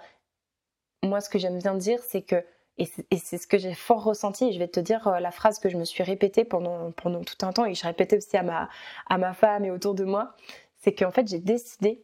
moi, 1.04 1.22
ce 1.22 1.30
que 1.30 1.40
j'aime 1.40 1.60
bien 1.60 1.76
dire, 1.76 2.00
c'est 2.02 2.22
que 2.22 2.44
et 2.78 2.88
c'est 3.18 3.38
ce 3.38 3.46
que 3.46 3.58
j'ai 3.60 3.74
fort 3.76 4.04
ressenti. 4.04 4.46
Et 4.46 4.52
je 4.52 4.60
vais 4.60 4.68
te 4.68 4.80
dire 4.80 5.08
euh, 5.08 5.20
la 5.20 5.32
phrase 5.32 5.60
que 5.60 5.70
je 5.70 5.78
me 5.78 5.86
suis 5.86 6.04
répétée 6.04 6.44
pendant, 6.44 6.92
pendant 6.92 7.24
tout 7.24 7.46
un 7.46 7.54
temps 7.54 7.66
et 7.66 7.76
je 7.76 7.84
répétais 7.84 8.18
aussi 8.18 8.36
à 8.36 8.44
ma, 8.44 8.70
à 9.08 9.18
ma 9.18 9.34
femme 9.34 9.66
et 9.66 9.72
autour 9.72 9.94
de 9.94 10.04
moi. 10.04 10.36
C'est 10.78 10.94
qu'en 10.94 11.12
fait, 11.12 11.28
j'ai 11.28 11.40
décidé 11.40 12.04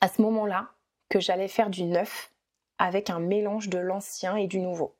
à 0.00 0.08
ce 0.08 0.20
moment-là 0.22 0.70
que 1.08 1.20
j'allais 1.20 1.48
faire 1.48 1.70
du 1.70 1.84
neuf 1.84 2.32
avec 2.78 3.10
un 3.10 3.20
mélange 3.20 3.68
de 3.68 3.78
l'ancien 3.78 4.36
et 4.36 4.48
du 4.48 4.58
nouveau. 4.58 4.96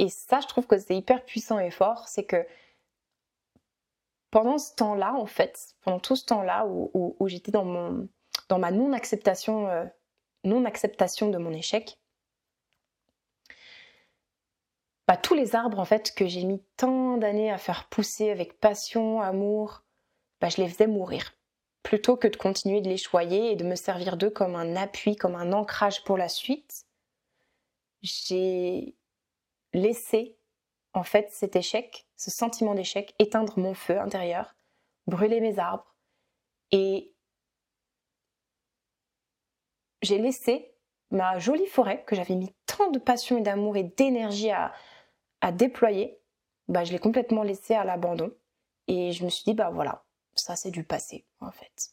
Et 0.00 0.08
ça, 0.08 0.40
je 0.40 0.48
trouve 0.48 0.66
que 0.66 0.76
c'est 0.76 0.96
hyper 0.96 1.24
puissant 1.24 1.58
et 1.60 1.70
fort. 1.70 2.08
C'est 2.08 2.24
que 2.24 2.44
pendant 4.34 4.58
ce 4.58 4.74
temps-là, 4.74 5.14
en 5.14 5.26
fait, 5.26 5.76
pendant 5.82 6.00
tout 6.00 6.16
ce 6.16 6.24
temps-là 6.24 6.66
où, 6.66 7.28
j'étais 7.28 7.52
dans, 7.52 7.64
ma 7.64 8.70
non-acceptation 8.72 9.68
euh, 9.68 9.84
non-acceptation 10.42 11.30
de 11.30 11.38
mon 11.38 11.52
échec, 11.52 12.00
bah, 15.06 15.16
tous 15.16 15.34
les 15.34 15.54
arbres 15.54 15.78
en 15.78 15.84
fait 15.84 16.12
que 16.16 16.26
j'ai 16.26 16.42
mis 16.42 16.60
tant 16.76 17.16
d'années 17.16 17.52
à 17.52 17.58
faire 17.58 17.88
pousser 17.88 18.30
avec 18.30 18.58
passion, 18.58 19.20
amour, 19.20 19.84
bah, 20.40 20.48
je 20.48 20.60
les 20.60 20.68
faisais 20.68 20.88
mourir. 20.88 21.36
Plutôt 21.84 22.16
que 22.16 22.26
de 22.26 22.36
continuer 22.36 22.80
de 22.80 22.88
les 22.88 22.96
choyer 22.96 23.52
et 23.52 23.56
de 23.56 23.62
me 23.62 23.76
servir 23.76 24.16
d'eux 24.16 24.30
comme 24.30 24.56
un 24.56 24.74
appui, 24.74 25.14
comme 25.14 25.36
un 25.36 25.52
ancrage 25.52 26.02
pour 26.02 26.18
la 26.18 26.28
suite, 26.28 26.86
j'ai 28.02 28.96
laissé 29.72 30.36
en 30.92 31.04
fait 31.04 31.30
cet 31.30 31.54
échec, 31.54 32.08
ce 32.16 32.30
sentiment 32.30 32.74
d'échec, 32.74 33.14
éteindre 33.18 33.58
mon 33.58 33.74
feu 33.74 33.98
intérieur, 33.98 34.54
brûler 35.06 35.40
mes 35.40 35.58
arbres 35.58 35.94
et 36.70 37.14
j'ai 40.02 40.18
laissé 40.18 40.74
ma 41.10 41.38
jolie 41.38 41.66
forêt 41.66 42.04
que 42.04 42.16
j'avais 42.16 42.34
mis 42.34 42.54
tant 42.66 42.90
de 42.90 42.98
passion 42.98 43.38
et 43.38 43.42
d'amour 43.42 43.76
et 43.76 43.84
d'énergie 43.84 44.50
à, 44.50 44.72
déployer, 45.52 46.18
bah, 46.68 46.84
je 46.84 46.92
l'ai 46.92 46.98
complètement 46.98 47.42
laissé 47.42 47.74
à 47.74 47.84
l'abandon. 47.84 48.32
Et 48.86 49.12
je 49.12 49.24
me 49.24 49.30
suis 49.30 49.44
dit, 49.44 49.54
bah 49.54 49.70
voilà, 49.70 50.04
ça 50.34 50.56
c'est 50.56 50.70
du 50.70 50.84
passé 50.84 51.26
en 51.40 51.50
fait. 51.50 51.90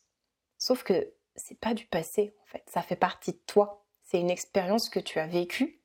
Sauf 0.58 0.84
que 0.84 1.14
c'est 1.36 1.60
pas 1.60 1.74
du 1.74 1.86
passé 1.86 2.36
en 2.42 2.46
fait, 2.46 2.64
ça 2.68 2.82
fait 2.82 2.96
partie 2.96 3.34
de 3.34 3.42
toi. 3.46 3.86
C'est 4.04 4.20
une 4.20 4.30
expérience 4.30 4.90
que 4.90 5.00
tu 5.00 5.20
as 5.20 5.28
vécue 5.28 5.82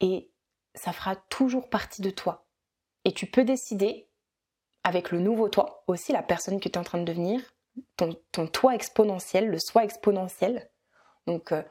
et 0.00 0.30
ça 0.74 0.92
fera 0.92 1.16
toujours 1.16 1.68
partie 1.68 2.02
de 2.02 2.10
toi. 2.10 2.47
Et 3.04 3.12
tu 3.12 3.26
peux 3.26 3.44
décider 3.44 4.08
avec 4.84 5.10
le 5.10 5.20
nouveau 5.20 5.48
toi, 5.48 5.84
aussi 5.86 6.12
la 6.12 6.22
personne 6.22 6.60
que 6.60 6.68
tu 6.68 6.74
es 6.74 6.78
en 6.78 6.84
train 6.84 6.98
de 6.98 7.04
devenir, 7.04 7.40
ton, 7.96 8.46
toi 8.46 8.74
exponentiel, 8.74 9.48
le 9.48 9.58
soi 9.58 9.84
exponentiel. 9.84 10.70
Donc 11.26 11.52
euh, 11.52 11.62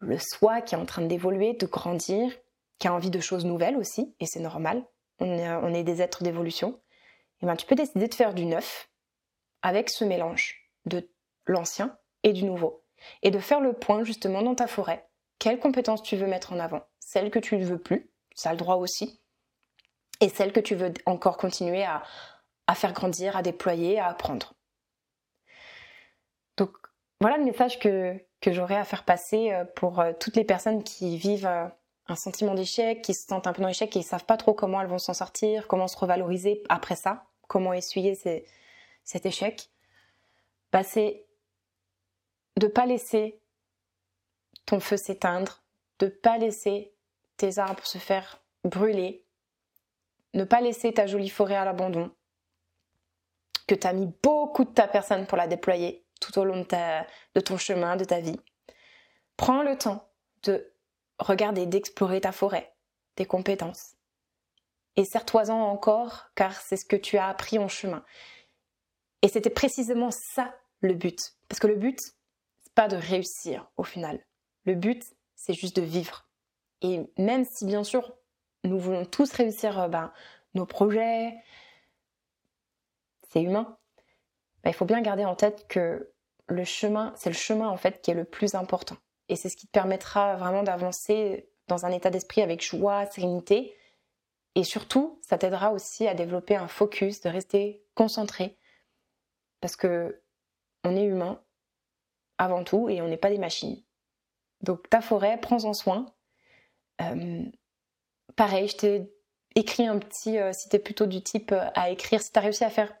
le 0.00 0.18
soi 0.18 0.60
qui 0.60 0.74
est 0.74 0.78
en 0.78 0.86
train 0.86 1.02
d'évoluer, 1.02 1.54
de 1.54 1.66
grandir, 1.66 2.32
qui 2.78 2.88
a 2.88 2.94
envie 2.94 3.10
de 3.10 3.20
choses 3.20 3.44
nouvelles 3.44 3.76
aussi, 3.76 4.14
et 4.20 4.26
c'est 4.26 4.40
normal. 4.40 4.84
On 5.20 5.74
est, 5.74 5.82
des 5.82 6.00
êtres 6.00 6.22
d'évolution. 6.22 6.80
Et 7.42 7.46
ben 7.46 7.56
tu 7.56 7.66
peux 7.66 7.74
décider 7.74 8.06
de 8.06 8.14
faire 8.14 8.34
du 8.34 8.44
neuf 8.44 8.88
avec 9.62 9.90
ce 9.90 10.04
mélange 10.04 10.70
de 10.86 11.10
l'ancien 11.46 11.98
et 12.22 12.32
du 12.32 12.44
nouveau. 12.44 12.84
Et 13.22 13.32
de 13.32 13.40
faire 13.40 13.60
le 13.60 13.72
point 13.72 14.04
justement 14.04 14.42
dans 14.42 14.54
ta 14.54 14.68
forêt. 14.68 15.08
Quelles 15.40 15.58
compétences 15.58 16.02
tu 16.02 16.16
veux 16.16 16.28
mettre 16.28 16.52
en 16.52 16.60
avant? 16.60 16.82
Celles 17.00 17.30
que 17.30 17.40
tu 17.40 17.56
ne 17.56 17.64
veux 17.64 17.80
plus, 17.80 18.12
ça 18.34 18.50
a 18.50 18.52
le 18.52 18.58
droit 18.58 18.76
aussi. 18.76 19.20
Et 20.20 20.28
celles 20.28 20.52
que 20.52 20.60
tu 20.60 20.74
veux 20.74 20.92
encore 21.06 21.36
continuer 21.36 21.84
à, 21.84 22.02
à 22.66 22.74
faire 22.74 22.92
grandir, 22.92 23.36
à 23.36 23.42
déployer, 23.42 23.98
à 23.98 24.08
apprendre. 24.08 24.54
Donc 26.56 26.70
voilà 27.20 27.38
le 27.38 27.44
message 27.44 27.78
que, 27.78 28.16
que 28.40 28.52
j'aurais 28.52 28.76
à 28.76 28.84
faire 28.84 29.04
passer 29.04 29.52
euh, 29.52 29.64
pour 29.64 30.00
euh, 30.00 30.12
toutes 30.18 30.36
les 30.36 30.44
personnes 30.44 30.84
qui 30.84 31.16
vivent 31.16 31.46
euh, 31.46 31.66
un 32.06 32.16
sentiment 32.16 32.54
d'échec, 32.54 33.02
qui 33.02 33.14
se 33.14 33.26
sentent 33.26 33.46
un 33.46 33.52
peu 33.52 33.62
dans 33.62 33.68
l'échec 33.68 33.94
et 33.96 34.00
ne 34.00 34.04
savent 34.04 34.24
pas 34.24 34.36
trop 34.36 34.54
comment 34.54 34.80
elles 34.80 34.88
vont 34.88 34.98
s'en 34.98 35.14
sortir, 35.14 35.66
comment 35.66 35.88
se 35.88 35.96
revaloriser 35.96 36.62
après 36.68 36.96
ça, 36.96 37.24
comment 37.48 37.72
essuyer 37.72 38.14
cet 39.04 39.26
échec, 39.26 39.70
bah 40.72 40.82
c'est 40.82 41.26
de 42.58 42.66
pas 42.66 42.86
laisser 42.86 43.40
ton 44.66 44.80
feu 44.80 44.96
s'éteindre, 44.96 45.62
de 45.98 46.08
pas 46.08 46.38
laisser 46.38 46.94
tes 47.36 47.58
arbres 47.58 47.86
se 47.86 47.98
faire 47.98 48.42
brûler, 48.64 49.24
ne 50.38 50.44
pas 50.44 50.60
laisser 50.60 50.94
ta 50.94 51.06
jolie 51.06 51.28
forêt 51.28 51.56
à 51.56 51.64
l'abandon, 51.64 52.10
que 53.66 53.74
tu 53.74 53.86
as 53.86 53.92
mis 53.92 54.08
beaucoup 54.22 54.64
de 54.64 54.70
ta 54.70 54.88
personne 54.88 55.26
pour 55.26 55.36
la 55.36 55.48
déployer 55.48 56.06
tout 56.20 56.38
au 56.38 56.44
long 56.44 56.66
de, 57.34 57.40
ton 57.40 57.58
chemin, 57.58 57.96
de 57.96 58.04
ta 58.04 58.20
vie. 58.20 58.40
Prends 59.36 59.62
le 59.62 59.76
temps 59.76 60.08
de 60.44 60.72
regarder, 61.18 61.66
d'explorer 61.66 62.20
ta 62.20 62.32
forêt, 62.32 62.72
tes 63.16 63.26
compétences. 63.26 63.94
Et 64.96 65.04
serre-toi-en 65.04 65.60
encore, 65.60 66.30
car 66.34 66.54
c'est 66.60 66.76
ce 66.76 66.84
que 66.84 66.96
tu 66.96 67.18
as 67.18 67.28
appris 67.28 67.58
en 67.58 67.68
chemin. 67.68 68.04
Et 69.22 69.28
c'était 69.28 69.50
précisément 69.50 70.10
ça 70.10 70.54
le 70.80 70.94
but. 70.94 71.34
Parce 71.48 71.60
que 71.60 71.66
le 71.66 71.76
but, 71.76 72.00
c'est 72.00 72.74
pas 72.74 72.88
de 72.88 72.96
réussir 72.96 73.68
au 73.76 73.84
final. 73.84 74.24
Le 74.64 74.74
but, 74.74 75.04
c'est 75.34 75.54
juste 75.54 75.76
de 75.76 75.82
vivre. 75.82 76.28
Et 76.82 77.00
même 77.16 77.44
si 77.44 77.64
bien 77.64 77.84
sûr, 77.84 78.12
nous 78.64 78.78
voulons 78.78 79.04
tous 79.04 79.32
réussir 79.32 79.78
euh, 79.78 79.88
ben, 79.88 80.12
nos 80.54 80.66
projets, 80.66 81.34
c'est 83.30 83.42
humain, 83.42 83.78
ben, 84.62 84.70
il 84.70 84.74
faut 84.74 84.84
bien 84.84 85.00
garder 85.00 85.24
en 85.24 85.34
tête 85.34 85.66
que 85.68 86.12
le 86.48 86.64
chemin, 86.64 87.12
c'est 87.16 87.30
le 87.30 87.36
chemin 87.36 87.68
en 87.68 87.76
fait 87.76 88.00
qui 88.00 88.10
est 88.10 88.14
le 88.14 88.24
plus 88.24 88.54
important. 88.54 88.96
Et 89.28 89.36
c'est 89.36 89.48
ce 89.48 89.56
qui 89.56 89.66
te 89.66 89.72
permettra 89.72 90.36
vraiment 90.36 90.62
d'avancer 90.62 91.50
dans 91.66 91.84
un 91.84 91.90
état 91.90 92.10
d'esprit 92.10 92.40
avec 92.40 92.64
joie, 92.64 93.06
sérénité. 93.06 93.76
Et 94.54 94.64
surtout, 94.64 95.20
ça 95.22 95.36
t'aidera 95.36 95.72
aussi 95.72 96.08
à 96.08 96.14
développer 96.14 96.56
un 96.56 96.66
focus, 96.66 97.20
de 97.20 97.28
rester 97.28 97.84
concentré 97.94 98.56
parce 99.60 99.76
que 99.76 100.22
on 100.84 100.96
est 100.96 101.04
humain 101.04 101.42
avant 102.38 102.64
tout 102.64 102.88
et 102.88 103.02
on 103.02 103.08
n'est 103.08 103.16
pas 103.16 103.30
des 103.30 103.38
machines. 103.38 103.82
Donc 104.62 104.88
ta 104.88 105.00
forêt, 105.00 105.38
prends-en 105.40 105.74
soin. 105.74 106.06
Euh, 107.00 107.44
pareil, 108.38 108.68
je 108.68 108.76
t'ai 108.76 109.12
écrit 109.56 109.86
un 109.86 109.98
petit, 109.98 110.38
euh, 110.38 110.52
si 110.54 110.70
tu 110.70 110.76
es 110.76 110.78
plutôt 110.78 111.06
du 111.06 111.22
type 111.22 111.52
euh, 111.52 111.66
à 111.74 111.90
écrire, 111.90 112.22
si 112.22 112.32
tu 112.32 112.38
as 112.38 112.42
réussi 112.42 112.64
à 112.64 112.70
faire 112.70 112.94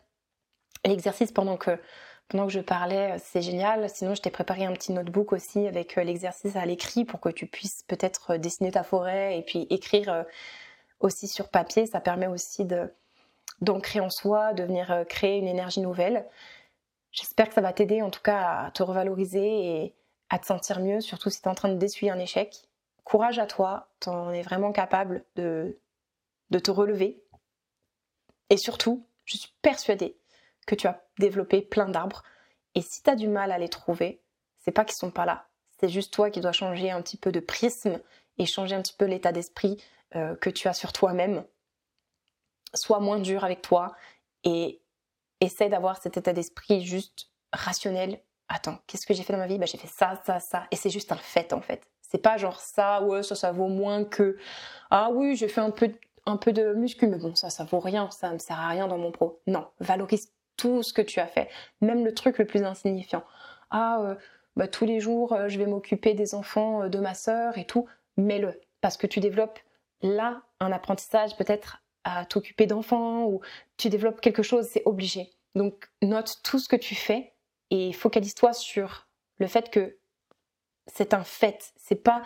l'exercice 0.84 1.32
pendant 1.32 1.56
que, 1.56 1.80
pendant 2.28 2.46
que 2.46 2.52
je 2.52 2.60
parlais, 2.60 3.16
c'est 3.18 3.40
génial. 3.40 3.88
Sinon, 3.88 4.14
je 4.14 4.20
t'ai 4.20 4.30
préparé 4.30 4.66
un 4.66 4.72
petit 4.72 4.92
notebook 4.92 5.32
aussi 5.32 5.66
avec 5.66 5.96
l'exercice 5.96 6.56
à 6.56 6.66
l'écrit 6.66 7.04
pour 7.04 7.20
que 7.20 7.28
tu 7.30 7.46
puisses 7.46 7.84
peut-être 7.84 8.36
dessiner 8.36 8.72
ta 8.72 8.82
forêt 8.82 9.38
et 9.38 9.42
puis 9.42 9.66
écrire 9.70 10.26
aussi 11.00 11.28
sur 11.28 11.48
papier. 11.48 11.86
Ça 11.86 12.00
permet 12.00 12.26
aussi 12.26 12.66
d'ancrer 13.60 14.00
en 14.00 14.10
soi, 14.10 14.52
de 14.54 14.64
venir 14.64 14.90
euh, 14.90 15.04
créer 15.04 15.38
une 15.38 15.48
énergie 15.48 15.80
nouvelle. 15.80 16.26
J'espère 17.12 17.48
que 17.48 17.54
ça 17.54 17.60
va 17.60 17.72
t'aider 17.72 18.02
en 18.02 18.10
tout 18.10 18.22
cas 18.22 18.66
à 18.66 18.70
te 18.72 18.82
revaloriser 18.82 19.82
et 19.82 19.94
à 20.30 20.38
te 20.38 20.46
sentir 20.46 20.80
mieux, 20.80 21.00
surtout 21.00 21.30
si 21.30 21.40
tu 21.40 21.48
es 21.48 21.50
en 21.50 21.54
train 21.54 21.70
de 21.70 21.76
d'essuyer 21.76 22.10
un 22.10 22.18
échec. 22.18 22.68
Courage 23.08 23.38
à 23.38 23.46
toi, 23.46 23.88
tu 24.00 24.10
en 24.10 24.30
es 24.32 24.42
vraiment 24.42 24.70
capable 24.70 25.24
de, 25.34 25.80
de 26.50 26.58
te 26.58 26.70
relever. 26.70 27.24
Et 28.50 28.58
surtout, 28.58 29.06
je 29.24 29.38
suis 29.38 29.54
persuadée 29.62 30.18
que 30.66 30.74
tu 30.74 30.86
as 30.86 31.02
développé 31.18 31.62
plein 31.62 31.88
d'arbres. 31.88 32.22
Et 32.74 32.82
si 32.82 33.02
tu 33.02 33.08
as 33.08 33.16
du 33.16 33.26
mal 33.26 33.50
à 33.50 33.56
les 33.56 33.70
trouver, 33.70 34.20
c'est 34.58 34.72
pas 34.72 34.84
qu'ils 34.84 34.98
sont 34.98 35.10
pas 35.10 35.24
là. 35.24 35.48
C'est 35.80 35.88
juste 35.88 36.12
toi 36.12 36.28
qui 36.28 36.42
dois 36.42 36.52
changer 36.52 36.90
un 36.90 37.00
petit 37.00 37.16
peu 37.16 37.32
de 37.32 37.40
prisme 37.40 37.98
et 38.36 38.44
changer 38.44 38.74
un 38.74 38.82
petit 38.82 38.92
peu 38.92 39.06
l'état 39.06 39.32
d'esprit 39.32 39.82
euh, 40.14 40.36
que 40.36 40.50
tu 40.50 40.68
as 40.68 40.74
sur 40.74 40.92
toi-même 40.92 41.46
sois 42.74 43.00
moins 43.00 43.20
dur 43.20 43.42
avec 43.42 43.62
toi 43.62 43.96
et 44.44 44.82
essaie 45.40 45.70
d'avoir 45.70 45.96
cet 45.96 46.18
état 46.18 46.34
d'esprit 46.34 46.84
juste 46.84 47.30
rationnel. 47.54 48.20
Attends, 48.48 48.76
qu'est-ce 48.86 49.06
que 49.06 49.14
j'ai 49.14 49.22
fait 49.22 49.32
dans 49.32 49.38
ma 49.38 49.46
vie? 49.46 49.56
Bah, 49.56 49.64
J'ai 49.64 49.78
fait 49.78 49.88
ça, 49.88 50.20
ça, 50.26 50.40
ça. 50.40 50.66
Et 50.70 50.76
c'est 50.76 50.90
juste 50.90 51.10
un 51.10 51.16
fait 51.16 51.54
en 51.54 51.62
fait. 51.62 51.88
C'est 52.08 52.22
pas 52.22 52.38
genre 52.38 52.60
ça, 52.60 53.02
ouais, 53.02 53.22
ça, 53.22 53.34
ça 53.34 53.52
vaut 53.52 53.68
moins 53.68 54.04
que. 54.04 54.36
Ah 54.90 55.10
oui, 55.12 55.36
j'ai 55.36 55.48
fait 55.48 55.60
un 55.60 55.70
peu, 55.70 55.92
un 56.26 56.38
peu 56.38 56.52
de 56.52 56.72
muscu, 56.72 57.06
mais 57.06 57.18
bon, 57.18 57.34
ça, 57.34 57.50
ça 57.50 57.64
vaut 57.64 57.80
rien, 57.80 58.10
ça 58.10 58.32
me 58.32 58.38
sert 58.38 58.58
à 58.58 58.68
rien 58.68 58.88
dans 58.88 58.98
mon 58.98 59.12
pro. 59.12 59.40
Non, 59.46 59.66
valorise 59.80 60.32
tout 60.56 60.82
ce 60.82 60.92
que 60.92 61.02
tu 61.02 61.20
as 61.20 61.26
fait, 61.26 61.48
même 61.80 62.04
le 62.04 62.14
truc 62.14 62.38
le 62.38 62.46
plus 62.46 62.64
insignifiant. 62.64 63.24
Ah, 63.70 64.00
euh, 64.02 64.14
bah, 64.56 64.68
tous 64.68 64.86
les 64.86 65.00
jours, 65.00 65.34
euh, 65.34 65.48
je 65.48 65.58
vais 65.58 65.66
m'occuper 65.66 66.14
des 66.14 66.34
enfants 66.34 66.84
euh, 66.84 66.88
de 66.88 66.98
ma 66.98 67.14
sœur 67.14 67.58
et 67.58 67.66
tout. 67.66 67.86
Mets-le, 68.16 68.58
parce 68.80 68.96
que 68.96 69.06
tu 69.06 69.20
développes 69.20 69.58
là 70.02 70.42
un 70.60 70.72
apprentissage 70.72 71.36
peut-être 71.36 71.82
à 72.04 72.24
t'occuper 72.24 72.66
d'enfants 72.66 73.26
ou 73.26 73.40
tu 73.76 73.90
développes 73.90 74.20
quelque 74.20 74.42
chose, 74.42 74.66
c'est 74.66 74.82
obligé. 74.86 75.30
Donc 75.54 75.90
note 76.02 76.40
tout 76.42 76.58
ce 76.58 76.68
que 76.68 76.76
tu 76.76 76.94
fais 76.94 77.34
et 77.70 77.92
focalise-toi 77.92 78.54
sur 78.54 79.06
le 79.38 79.46
fait 79.46 79.70
que 79.70 79.97
c'est 80.88 81.14
un 81.14 81.24
fait. 81.24 81.72
C'est 81.76 82.02
pas 82.02 82.22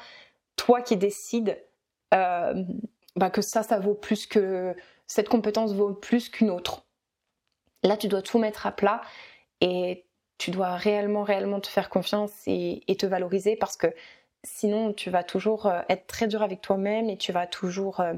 toi 0.56 0.80
qui 0.80 0.96
décides 0.96 1.58
euh, 2.14 2.64
bah, 3.16 3.30
que 3.30 3.42
ça, 3.42 3.62
ça 3.62 3.78
vaut 3.78 3.94
plus 3.94 4.26
que 4.26 4.74
cette 5.06 5.28
compétence 5.28 5.74
vaut 5.74 5.92
plus 5.92 6.28
qu'une 6.28 6.50
autre. 6.50 6.86
Là, 7.82 7.96
tu 7.96 8.08
dois 8.08 8.22
tout 8.22 8.38
mettre 8.38 8.66
à 8.66 8.72
plat 8.72 9.02
et 9.60 10.06
tu 10.38 10.50
dois 10.50 10.76
réellement, 10.76 11.22
réellement 11.22 11.60
te 11.60 11.68
faire 11.68 11.90
confiance 11.90 12.32
et, 12.46 12.84
te 12.98 13.06
valoriser 13.06 13.56
parce 13.56 13.76
que 13.76 13.88
sinon, 14.44 14.92
tu 14.92 15.10
vas 15.10 15.24
toujours 15.24 15.66
euh, 15.66 15.82
être 15.88 16.06
très 16.06 16.28
dur 16.28 16.42
avec 16.42 16.60
toi-même 16.60 17.10
et 17.10 17.16
tu 17.16 17.32
vas 17.32 17.46
toujours 17.46 18.00
euh, 18.00 18.14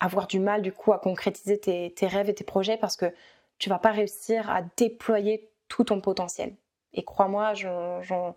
avoir 0.00 0.26
du 0.26 0.40
mal 0.40 0.62
du 0.62 0.72
coup 0.72 0.92
à 0.92 0.98
concrétiser 0.98 1.58
tes, 1.58 2.06
rêves 2.06 2.28
et 2.28 2.34
tes 2.34 2.44
projets 2.44 2.76
parce 2.76 2.96
que 2.96 3.12
tu 3.58 3.68
vas 3.68 3.78
pas 3.78 3.90
réussir 3.90 4.50
à 4.50 4.62
déployer 4.76 5.50
tout 5.68 5.84
ton 5.84 6.00
potentiel. 6.00 6.54
Et 6.92 7.04
crois-moi, 7.04 7.54
j'en 7.54 8.34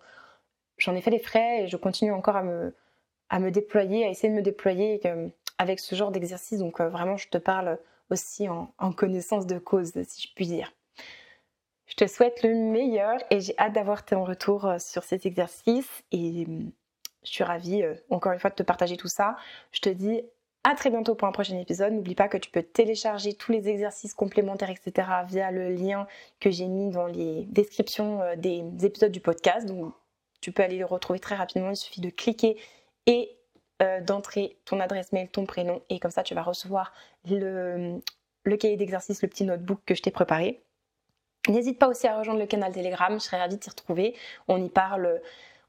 ai 0.90 1.00
fait 1.00 1.10
les 1.10 1.18
frais 1.18 1.62
et 1.62 1.68
je 1.68 1.76
continue 1.76 2.12
encore 2.12 2.36
à 2.36 2.42
me, 2.42 2.74
à 3.30 3.38
me 3.38 3.50
déployer, 3.50 4.04
à 4.04 4.08
essayer 4.08 4.28
de 4.28 4.34
me 4.34 4.42
déployer 4.42 5.00
euh, 5.06 5.28
avec 5.58 5.80
ce 5.80 5.94
genre 5.94 6.10
d'exercice. 6.10 6.58
Donc 6.58 6.80
euh, 6.80 6.88
vraiment, 6.88 7.16
je 7.16 7.28
te 7.28 7.38
parle 7.38 7.78
aussi 8.10 8.48
en, 8.48 8.66
connaissance 8.92 9.46
de 9.46 9.58
cause, 9.58 9.92
si 10.02 10.28
je 10.28 10.34
puis 10.34 10.46
dire. 10.46 10.72
Je 11.86 11.94
te 11.94 12.06
souhaite 12.06 12.42
le 12.42 12.54
meilleur 12.54 13.18
et 13.30 13.40
j'ai 13.40 13.58
hâte 13.58 13.72
d'avoir 13.72 14.04
ton 14.04 14.24
retour 14.24 14.66
euh, 14.66 14.78
sur 14.78 15.04
cet 15.04 15.26
exercice 15.26 16.02
et 16.10 16.46
je 17.22 17.30
suis 17.30 17.44
ravie 17.44 17.84
encore 18.10 18.32
une 18.32 18.40
fois 18.40 18.50
de 18.50 18.56
te 18.56 18.62
partager 18.62 18.96
tout 18.96 19.08
ça. 19.08 19.36
Je 19.70 19.80
te 19.80 19.88
dis 19.88 20.22
à 20.64 20.74
très 20.74 20.90
bientôt 20.90 21.14
pour 21.14 21.26
un 21.28 21.32
prochain 21.32 21.58
épisode. 21.58 21.92
N'oublie 21.92 22.14
pas 22.14 22.28
que 22.28 22.38
tu 22.38 22.50
peux 22.50 22.62
télécharger 22.62 23.34
tous 23.34 23.52
les 23.52 23.68
exercices 23.68 24.14
complémentaires, 24.14 24.70
etc. 24.70 25.08
via 25.26 25.50
le 25.50 25.70
lien 25.70 26.06
que 26.40 26.50
j'ai 26.50 26.66
mis 26.66 26.90
dans 26.90 27.06
les 27.06 27.44
descriptions 27.46 28.22
euh, 28.22 28.36
des 28.36 28.62
épisodes 28.82 29.12
du 29.12 29.20
podcast. 29.20 29.66
Donc 29.66 29.92
tu 30.42 30.52
peux 30.52 30.62
aller 30.62 30.76
le 30.76 30.84
retrouver 30.84 31.20
très 31.20 31.36
rapidement. 31.36 31.70
Il 31.70 31.76
suffit 31.76 32.02
de 32.02 32.10
cliquer 32.10 32.58
et 33.06 33.30
euh, 33.80 34.00
d'entrer 34.02 34.58
ton 34.66 34.80
adresse 34.80 35.12
mail, 35.12 35.28
ton 35.28 35.46
prénom. 35.46 35.80
Et 35.88 35.98
comme 35.98 36.10
ça, 36.10 36.22
tu 36.22 36.34
vas 36.34 36.42
recevoir 36.42 36.92
le, 37.24 38.00
le 38.44 38.56
cahier 38.56 38.76
d'exercice, 38.76 39.22
le 39.22 39.28
petit 39.28 39.44
notebook 39.44 39.80
que 39.86 39.94
je 39.94 40.02
t'ai 40.02 40.10
préparé. 40.10 40.62
N'hésite 41.48 41.78
pas 41.78 41.88
aussi 41.88 42.06
à 42.06 42.18
rejoindre 42.18 42.40
le 42.40 42.46
canal 42.46 42.72
Telegram. 42.72 43.14
Je 43.14 43.24
serais 43.24 43.38
ravie 43.38 43.56
de 43.56 43.60
t'y 43.60 43.70
retrouver. 43.70 44.14
On 44.48 44.62
y 44.62 44.68
parle 44.68 45.22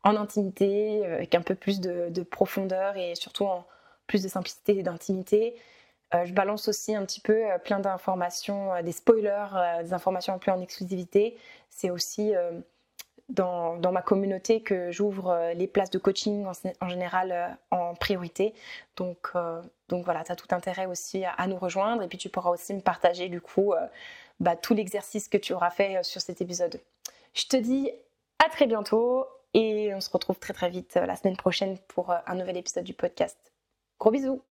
en 0.04 0.16
intimité, 0.16 1.06
euh, 1.06 1.16
avec 1.16 1.36
un 1.36 1.42
peu 1.42 1.56
plus 1.56 1.80
de, 1.80 2.10
de 2.10 2.24
profondeur 2.24 2.98
et 2.98 3.16
surtout 3.16 3.46
en 3.46 3.66
plus 4.08 4.24
de 4.24 4.28
simplicité 4.28 4.78
et 4.80 4.84
d'intimité. 4.84 5.56
Euh, 6.16 6.26
je 6.26 6.34
balance 6.34 6.68
aussi 6.68 6.96
un 6.96 7.06
petit 7.06 7.22
peu 7.22 7.44
plein 7.64 7.80
d'informations, 7.80 8.82
des 8.84 8.92
spoilers, 8.92 9.82
des 9.84 9.94
informations 9.94 10.34
un 10.34 10.40
peu 10.40 10.52
en 10.52 10.62
exclusivité. 10.62 11.38
C'est 11.70 11.90
aussi 11.90 12.34
dans, 13.34 13.92
ma 13.92 14.02
communauté 14.02 14.62
que 14.62 14.92
j'ouvre 14.92 15.52
les 15.56 15.68
places 15.68 15.90
de 15.90 15.98
coaching 15.98 16.46
en, 16.82 16.90
général 16.90 17.58
en 17.72 17.96
priorité. 17.96 18.54
Donc, 18.96 19.32
donc 19.90 20.06
voilà, 20.06 20.24
tu 20.24 20.32
as 20.32 20.36
tout 20.36 20.48
intérêt 20.52 20.86
aussi 20.86 21.24
à, 21.26 21.48
nous 21.48 21.58
rejoindre 21.58 22.04
et 22.04 22.08
puis 22.08 22.18
tu 22.18 22.30
pourras 22.30 22.52
aussi 22.52 22.74
me 22.74 22.82
partager 22.82 23.30
du 23.30 23.42
coup 23.42 23.74
bah, 24.40 24.56
tout 24.56 24.74
l'exercice 24.74 25.28
que 25.28 25.38
tu 25.38 25.54
auras 25.54 25.72
fait 25.72 26.04
sur 26.04 26.22
cet 26.22 26.42
épisode. 26.42 26.80
Je 27.34 27.46
te 27.48 27.58
dis 27.58 27.92
à 28.44 28.50
très 28.50 28.68
bientôt 28.68 29.26
et 29.54 29.94
on 29.94 30.02
se 30.02 30.10
retrouve 30.10 30.40
très 30.40 30.54
très 30.54 30.70
vite 30.70 30.96
la 30.96 31.16
semaine 31.16 31.38
prochaine 31.38 31.78
pour 31.88 32.12
un 32.12 32.36
nouvel 32.36 32.58
épisode 32.58 32.84
du 32.84 32.94
podcast. 32.94 33.38
Gros 34.00 34.12
bisous 34.12 34.42